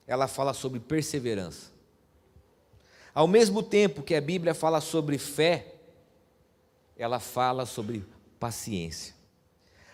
ela 0.07 0.29
fala 0.29 0.55
sobre 0.55 0.79
perseverança. 0.79 1.74
Ao 3.15 3.29
mesmo 3.29 3.63
tempo 3.63 4.03
que 4.03 4.15
a 4.15 4.21
Bíblia 4.21 4.55
fala 4.55 4.81
sobre 4.81 5.19
fé, 5.19 5.75
ela 6.97 7.21
fala 7.21 7.65
sobre 7.65 8.05
paciência. 8.41 9.15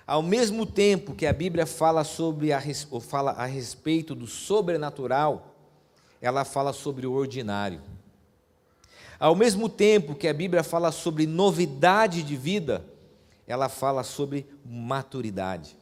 Ao 0.07 0.23
mesmo 0.23 0.65
tempo 0.65 1.15
que 1.15 1.27
a 1.27 1.33
Bíblia 1.33 1.67
fala 1.67 2.03
sobre 2.03 2.53
a, 2.53 2.63
fala 3.01 3.33
a 3.33 3.45
respeito 3.45 4.15
do 4.15 4.27
sobrenatural, 4.27 5.55
ela 6.21 6.45
fala 6.45 6.73
sobre 6.73 7.07
o 7.07 7.13
ordinário. 7.13 7.81
Ao 9.19 9.37
mesmo 9.37 9.69
tempo 9.69 10.15
que 10.15 10.27
a 10.27 10.33
Bíblia 10.33 10.65
fala 10.65 10.91
sobre 10.91 11.27
novidade 11.27 12.23
de 12.23 12.37
vida, 12.37 12.85
ela 13.47 13.69
fala 13.69 14.03
sobre 14.03 14.47
maturidade. 14.65 15.77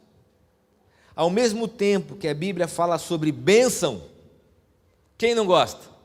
Ao 1.15 1.29
mesmo 1.29 1.67
tempo 1.67 2.15
que 2.15 2.27
a 2.27 2.33
Bíblia 2.33 2.67
fala 2.67 2.97
sobre 2.97 3.31
bênção, 3.31 4.03
quem 5.17 5.33
não 5.33 5.45
gosta? 5.45 5.98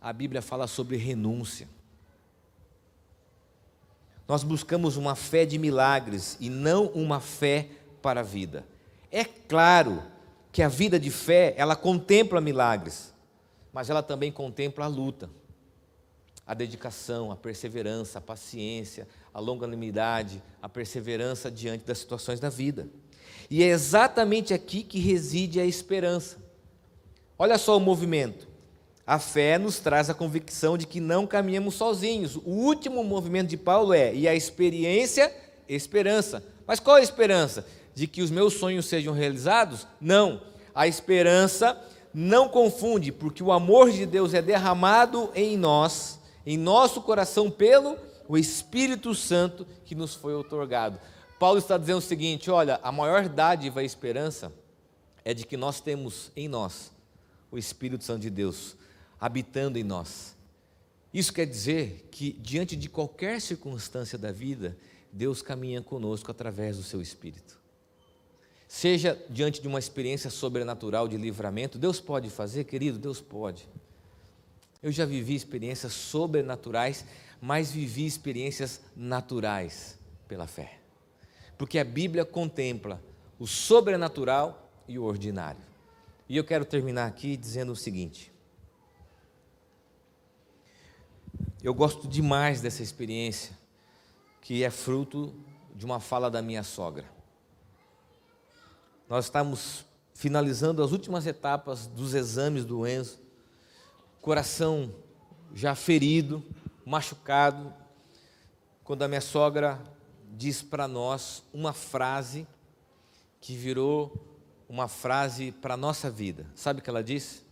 A 0.00 0.12
Bíblia 0.12 0.40
fala 0.40 0.66
sobre 0.66 0.96
renúncia. 0.96 1.68
Nós 4.26 4.42
buscamos 4.42 4.96
uma 4.96 5.14
fé 5.14 5.46
de 5.46 5.58
milagres 5.58 6.36
e 6.38 6.50
não 6.50 6.86
uma 6.88 7.20
fé 7.20 7.68
para 8.02 8.20
a 8.20 8.22
vida. 8.22 8.64
É 9.10 9.24
claro 9.24 10.02
que 10.52 10.62
a 10.62 10.68
vida 10.68 11.00
de 11.00 11.10
fé, 11.10 11.54
ela 11.56 11.74
contempla 11.74 12.40
milagres, 12.40 13.12
mas 13.72 13.88
ela 13.88 14.02
também 14.02 14.30
contempla 14.30 14.84
a 14.84 14.88
luta 14.88 15.30
a 16.48 16.54
dedicação, 16.54 17.30
a 17.30 17.36
perseverança, 17.36 18.18
a 18.18 18.22
paciência, 18.22 19.06
a 19.34 19.38
longanimidade, 19.38 20.42
a 20.62 20.68
perseverança 20.68 21.50
diante 21.50 21.84
das 21.84 21.98
situações 21.98 22.40
da 22.40 22.48
vida. 22.48 22.88
E 23.50 23.62
é 23.62 23.66
exatamente 23.66 24.54
aqui 24.54 24.82
que 24.82 24.98
reside 24.98 25.60
a 25.60 25.66
esperança. 25.66 26.38
Olha 27.38 27.58
só 27.58 27.76
o 27.76 27.80
movimento. 27.80 28.47
A 29.08 29.18
fé 29.18 29.56
nos 29.56 29.78
traz 29.78 30.10
a 30.10 30.14
convicção 30.14 30.76
de 30.76 30.86
que 30.86 31.00
não 31.00 31.26
caminhamos 31.26 31.76
sozinhos. 31.76 32.36
O 32.36 32.50
último 32.50 33.02
movimento 33.02 33.48
de 33.48 33.56
Paulo 33.56 33.94
é: 33.94 34.14
e 34.14 34.28
a 34.28 34.34
experiência, 34.34 35.34
esperança. 35.66 36.44
Mas 36.66 36.78
qual 36.78 36.98
é 36.98 37.00
a 37.00 37.02
esperança? 37.02 37.66
De 37.94 38.06
que 38.06 38.20
os 38.20 38.30
meus 38.30 38.52
sonhos 38.52 38.84
sejam 38.84 39.14
realizados? 39.14 39.86
Não. 39.98 40.42
A 40.74 40.86
esperança 40.86 41.82
não 42.12 42.50
confunde, 42.50 43.10
porque 43.10 43.42
o 43.42 43.50
amor 43.50 43.90
de 43.90 44.04
Deus 44.04 44.34
é 44.34 44.42
derramado 44.42 45.30
em 45.34 45.56
nós 45.56 46.20
em 46.44 46.58
nosso 46.58 47.00
coração 47.00 47.50
pelo 47.50 47.96
o 48.28 48.36
Espírito 48.36 49.14
Santo 49.14 49.66
que 49.86 49.94
nos 49.94 50.14
foi 50.14 50.34
otorgado. 50.34 51.00
Paulo 51.38 51.58
está 51.58 51.78
dizendo 51.78 51.96
o 51.96 52.02
seguinte: 52.02 52.50
olha, 52.50 52.78
a 52.82 52.92
maior 52.92 53.26
dádiva 53.26 53.82
e 53.82 53.86
esperança 53.86 54.52
é 55.24 55.32
de 55.32 55.46
que 55.46 55.56
nós 55.56 55.80
temos 55.80 56.30
em 56.36 56.46
nós 56.46 56.92
o 57.50 57.56
Espírito 57.56 58.04
Santo 58.04 58.20
de 58.20 58.28
Deus 58.28 58.76
habitando 59.20 59.78
em 59.78 59.84
nós. 59.84 60.36
Isso 61.12 61.32
quer 61.32 61.46
dizer 61.46 62.08
que, 62.10 62.32
diante 62.32 62.76
de 62.76 62.88
qualquer 62.88 63.40
circunstância 63.40 64.18
da 64.18 64.30
vida, 64.30 64.76
Deus 65.12 65.40
caminha 65.42 65.82
conosco 65.82 66.30
através 66.30 66.76
do 66.76 66.82
seu 66.82 67.00
Espírito. 67.00 67.58
Seja 68.68 69.18
diante 69.30 69.62
de 69.62 69.66
uma 69.66 69.78
experiência 69.78 70.28
sobrenatural 70.28 71.08
de 71.08 71.16
livramento, 71.16 71.78
Deus 71.78 72.00
pode 72.00 72.28
fazer, 72.28 72.64
querido, 72.64 72.98
Deus 72.98 73.20
pode. 73.20 73.66
Eu 74.82 74.92
já 74.92 75.06
vivi 75.06 75.34
experiências 75.34 75.94
sobrenaturais, 75.94 77.04
mas 77.40 77.72
vivi 77.72 78.04
experiências 78.04 78.80
naturais 78.94 79.98
pela 80.28 80.46
fé. 80.46 80.78
Porque 81.56 81.78
a 81.78 81.84
Bíblia 81.84 82.24
contempla 82.24 83.02
o 83.38 83.46
sobrenatural 83.46 84.70
e 84.86 84.98
o 84.98 85.04
ordinário. 85.04 85.60
E 86.28 86.36
eu 86.36 86.44
quero 86.44 86.64
terminar 86.64 87.06
aqui 87.06 87.36
dizendo 87.36 87.72
o 87.72 87.76
seguinte: 87.76 88.30
eu 91.62 91.74
gosto 91.74 92.06
demais 92.06 92.60
dessa 92.60 92.82
experiência, 92.82 93.56
que 94.40 94.62
é 94.62 94.70
fruto 94.70 95.34
de 95.74 95.84
uma 95.84 96.00
fala 96.00 96.30
da 96.30 96.42
minha 96.42 96.62
sogra. 96.62 97.04
Nós 99.08 99.26
estamos 99.26 99.84
finalizando 100.14 100.82
as 100.82 100.92
últimas 100.92 101.26
etapas 101.26 101.86
dos 101.86 102.14
exames 102.14 102.64
do 102.64 102.86
Enzo 102.86 103.28
coração 104.20 104.94
já 105.54 105.74
ferido, 105.74 106.44
machucado, 106.84 107.72
quando 108.84 109.02
a 109.02 109.08
minha 109.08 109.20
sogra 109.20 109.82
diz 110.36 110.60
para 110.60 110.86
nós 110.86 111.42
uma 111.52 111.72
frase 111.72 112.46
que 113.40 113.54
virou 113.54 114.12
uma 114.68 114.86
frase 114.86 115.50
para 115.50 115.74
a 115.74 115.76
nossa 115.78 116.10
vida. 116.10 116.46
Sabe 116.54 116.80
o 116.80 116.82
que 116.82 116.90
ela 116.90 117.02
disse? 117.02 117.47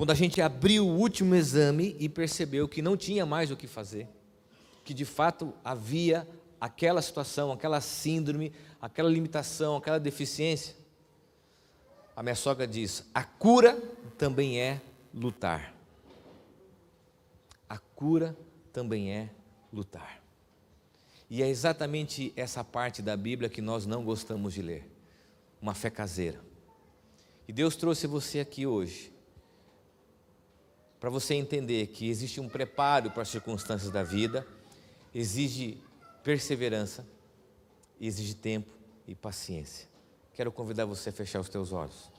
Quando 0.00 0.12
a 0.12 0.14
gente 0.14 0.40
abriu 0.40 0.88
o 0.88 0.96
último 0.96 1.34
exame 1.34 1.94
e 2.00 2.08
percebeu 2.08 2.66
que 2.66 2.80
não 2.80 2.96
tinha 2.96 3.26
mais 3.26 3.50
o 3.50 3.56
que 3.56 3.66
fazer, 3.66 4.08
que 4.82 4.94
de 4.94 5.04
fato 5.04 5.52
havia 5.62 6.26
aquela 6.58 7.02
situação, 7.02 7.52
aquela 7.52 7.82
síndrome, 7.82 8.50
aquela 8.80 9.10
limitação, 9.10 9.76
aquela 9.76 10.00
deficiência, 10.00 10.74
a 12.16 12.22
minha 12.22 12.34
sogra 12.34 12.66
diz: 12.66 13.04
a 13.12 13.22
cura 13.22 13.78
também 14.16 14.58
é 14.58 14.80
lutar. 15.12 15.74
A 17.68 17.76
cura 17.76 18.34
também 18.72 19.12
é 19.12 19.28
lutar. 19.70 20.22
E 21.28 21.42
é 21.42 21.48
exatamente 21.50 22.32
essa 22.34 22.64
parte 22.64 23.02
da 23.02 23.18
Bíblia 23.18 23.50
que 23.50 23.60
nós 23.60 23.84
não 23.84 24.02
gostamos 24.02 24.54
de 24.54 24.62
ler 24.62 24.90
uma 25.60 25.74
fé 25.74 25.90
caseira. 25.90 26.40
E 27.46 27.52
Deus 27.52 27.76
trouxe 27.76 28.06
você 28.06 28.40
aqui 28.40 28.66
hoje 28.66 29.19
para 31.00 31.08
você 31.08 31.34
entender 31.34 31.86
que 31.86 32.10
existe 32.10 32.40
um 32.40 32.48
preparo 32.48 33.10
para 33.10 33.22
as 33.22 33.28
circunstâncias 33.30 33.90
da 33.90 34.02
vida, 34.02 34.46
exige 35.14 35.82
perseverança, 36.22 37.06
exige 37.98 38.34
tempo 38.34 38.70
e 39.08 39.14
paciência. 39.14 39.88
Quero 40.34 40.52
convidar 40.52 40.84
você 40.84 41.08
a 41.08 41.12
fechar 41.12 41.40
os 41.40 41.48
teus 41.48 41.72
olhos. 41.72 42.12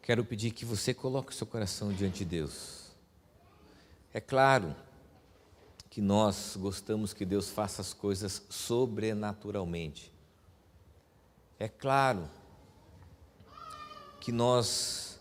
Quero 0.00 0.24
pedir 0.24 0.52
que 0.52 0.64
você 0.64 0.94
coloque 0.94 1.32
o 1.32 1.34
seu 1.34 1.48
coração 1.48 1.92
diante 1.92 2.18
de 2.18 2.26
Deus. 2.26 2.92
É 4.14 4.20
claro 4.20 4.76
que 5.96 6.02
nós 6.02 6.58
gostamos 6.60 7.14
que 7.14 7.24
Deus 7.24 7.48
faça 7.48 7.80
as 7.80 7.94
coisas 7.94 8.42
sobrenaturalmente. 8.50 10.12
É 11.58 11.68
claro 11.68 12.28
que 14.20 14.30
nós 14.30 15.18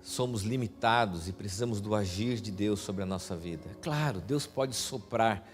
somos 0.00 0.40
limitados 0.40 1.28
e 1.28 1.34
precisamos 1.34 1.82
do 1.82 1.94
agir 1.94 2.40
de 2.40 2.50
Deus 2.50 2.80
sobre 2.80 3.02
a 3.02 3.06
nossa 3.06 3.36
vida. 3.36 3.72
É 3.72 3.74
claro, 3.74 4.22
Deus 4.22 4.46
pode 4.46 4.74
soprar, 4.74 5.46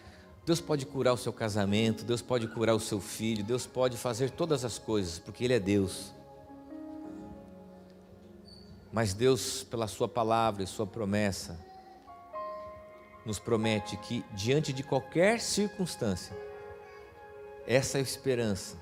Deus 0.47 0.61
pode 0.61 0.87
curar 0.87 1.15
o 1.15 1.19
seu 1.19 1.33
casamento, 1.33 2.05
Deus 2.05 2.23
pode 2.23 2.47
curar 2.47 2.77
o 2.77 2.81
seu 2.81 3.01
filho, 3.01 3.43
Deus 3.43 3.67
pode 3.67 3.97
fazer 3.97 4.31
todas 4.31 4.65
as 4.65 4.79
coisas, 4.79 5.19
porque 5.19 5.43
Ele 5.43 5.55
é 5.55 5.59
Deus. 5.59 6.13
Mas 8.93 9.13
Deus, 9.13 9.65
pela 9.65 9.89
Sua 9.89 10.09
palavra 10.09 10.63
e 10.63 10.69
Sua 10.69 10.87
promessa, 10.87 11.69
nos 13.25 13.39
promete 13.39 13.97
que, 13.97 14.25
diante 14.35 14.73
de 14.73 14.83
qualquer 14.83 15.41
circunstância, 15.41 16.37
essa 17.67 17.99
esperança 17.99 18.77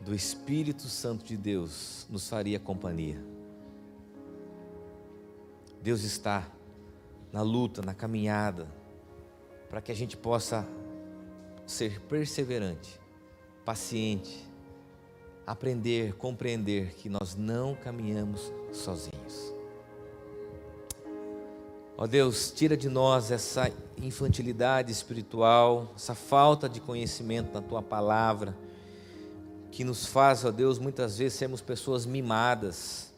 do 0.00 0.14
Espírito 0.14 0.88
Santo 0.88 1.24
de 1.24 1.36
Deus 1.36 2.06
nos 2.10 2.28
faria 2.28 2.58
companhia. 2.58 3.22
Deus 5.82 6.02
está 6.02 6.48
na 7.32 7.42
luta, 7.42 7.80
na 7.82 7.94
caminhada, 7.94 8.68
para 9.68 9.80
que 9.80 9.92
a 9.92 9.94
gente 9.94 10.16
possa 10.16 10.66
ser 11.66 12.00
perseverante, 12.02 13.00
paciente, 13.64 14.46
aprender, 15.46 16.14
compreender 16.14 16.94
que 16.94 17.08
nós 17.08 17.34
não 17.36 17.74
caminhamos 17.74 18.52
sozinhos. 18.72 19.09
Ó 22.02 22.06
Deus, 22.06 22.50
tira 22.50 22.78
de 22.78 22.88
nós 22.88 23.30
essa 23.30 23.70
infantilidade 23.98 24.90
espiritual, 24.90 25.92
essa 25.94 26.14
falta 26.14 26.66
de 26.66 26.80
conhecimento 26.80 27.52
na 27.52 27.60
tua 27.60 27.82
palavra, 27.82 28.56
que 29.70 29.84
nos 29.84 30.06
faz, 30.06 30.42
ó 30.42 30.50
Deus, 30.50 30.78
muitas 30.78 31.18
vezes 31.18 31.38
sermos 31.38 31.60
pessoas 31.60 32.06
mimadas, 32.06 33.12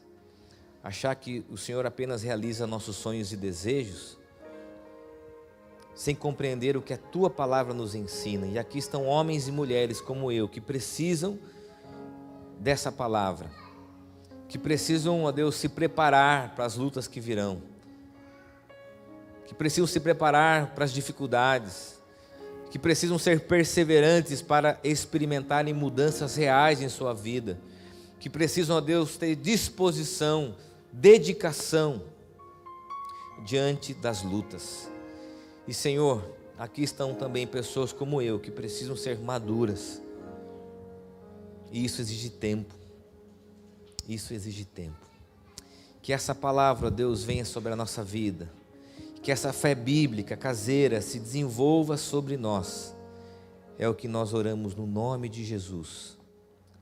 achar 0.83 1.14
que 1.14 1.45
o 1.49 1.57
Senhor 1.57 1.87
apenas 1.87 2.25
realiza 2.25 2.66
nossos 2.66 2.97
sonhos 2.97 3.33
e 3.33 3.37
desejos, 3.37 4.18
sem 5.95 6.12
compreender 6.12 6.77
o 6.77 6.83
que 6.83 6.95
a 6.95 6.99
tua 6.99 7.31
palavra 7.31 7.73
nos 7.73 7.95
ensina. 7.95 8.49
E 8.49 8.59
aqui 8.59 8.79
estão 8.79 9.07
homens 9.07 9.47
e 9.47 9.53
mulheres 9.53 10.01
como 10.01 10.33
eu 10.33 10.49
que 10.49 10.61
precisam 10.61 11.38
dessa 12.59 12.90
palavra, 12.90 13.49
que 14.49 14.59
precisam, 14.59 15.23
ó 15.23 15.31
Deus, 15.31 15.55
se 15.55 15.68
preparar 15.68 16.57
para 16.57 16.64
as 16.64 16.75
lutas 16.75 17.07
que 17.07 17.21
virão 17.21 17.71
que 19.52 19.58
precisam 19.58 19.86
se 19.86 20.00
preparar 20.00 20.74
para 20.74 20.86
as 20.86 20.92
dificuldades, 20.92 22.00
que 22.70 22.78
precisam 22.78 23.18
ser 23.18 23.40
perseverantes 23.40 24.40
para 24.40 24.80
experimentarem 24.82 25.74
mudanças 25.74 26.34
reais 26.36 26.80
em 26.80 26.88
sua 26.88 27.12
vida, 27.12 27.60
que 28.18 28.30
precisam, 28.30 28.78
a 28.78 28.80
Deus, 28.80 29.18
ter 29.18 29.36
disposição, 29.36 30.56
dedicação 30.90 32.02
diante 33.44 33.92
das 33.92 34.22
lutas. 34.22 34.90
E 35.68 35.74
Senhor, 35.74 36.24
aqui 36.58 36.82
estão 36.82 37.14
também 37.14 37.46
pessoas 37.46 37.92
como 37.92 38.22
eu 38.22 38.40
que 38.40 38.50
precisam 38.50 38.96
ser 38.96 39.18
maduras. 39.18 40.00
E 41.70 41.84
isso 41.84 42.00
exige 42.00 42.30
tempo. 42.30 42.74
Isso 44.08 44.32
exige 44.32 44.64
tempo. 44.64 45.06
Que 46.00 46.10
essa 46.10 46.34
palavra, 46.34 46.90
Deus, 46.90 47.22
venha 47.22 47.44
sobre 47.44 47.70
a 47.70 47.76
nossa 47.76 48.02
vida 48.02 48.62
que 49.22 49.30
essa 49.30 49.52
fé 49.52 49.74
bíblica 49.74 50.37
caseira 50.37 51.00
se 51.00 51.20
desenvolva 51.20 51.96
sobre 51.96 52.37
nós. 52.37 52.94
É 53.78 53.88
o 53.88 53.94
que 53.94 54.08
nós 54.08 54.35
oramos 54.35 54.74
no 54.74 54.87
nome 54.87 55.28
de 55.28 55.44
Jesus. 55.44 56.18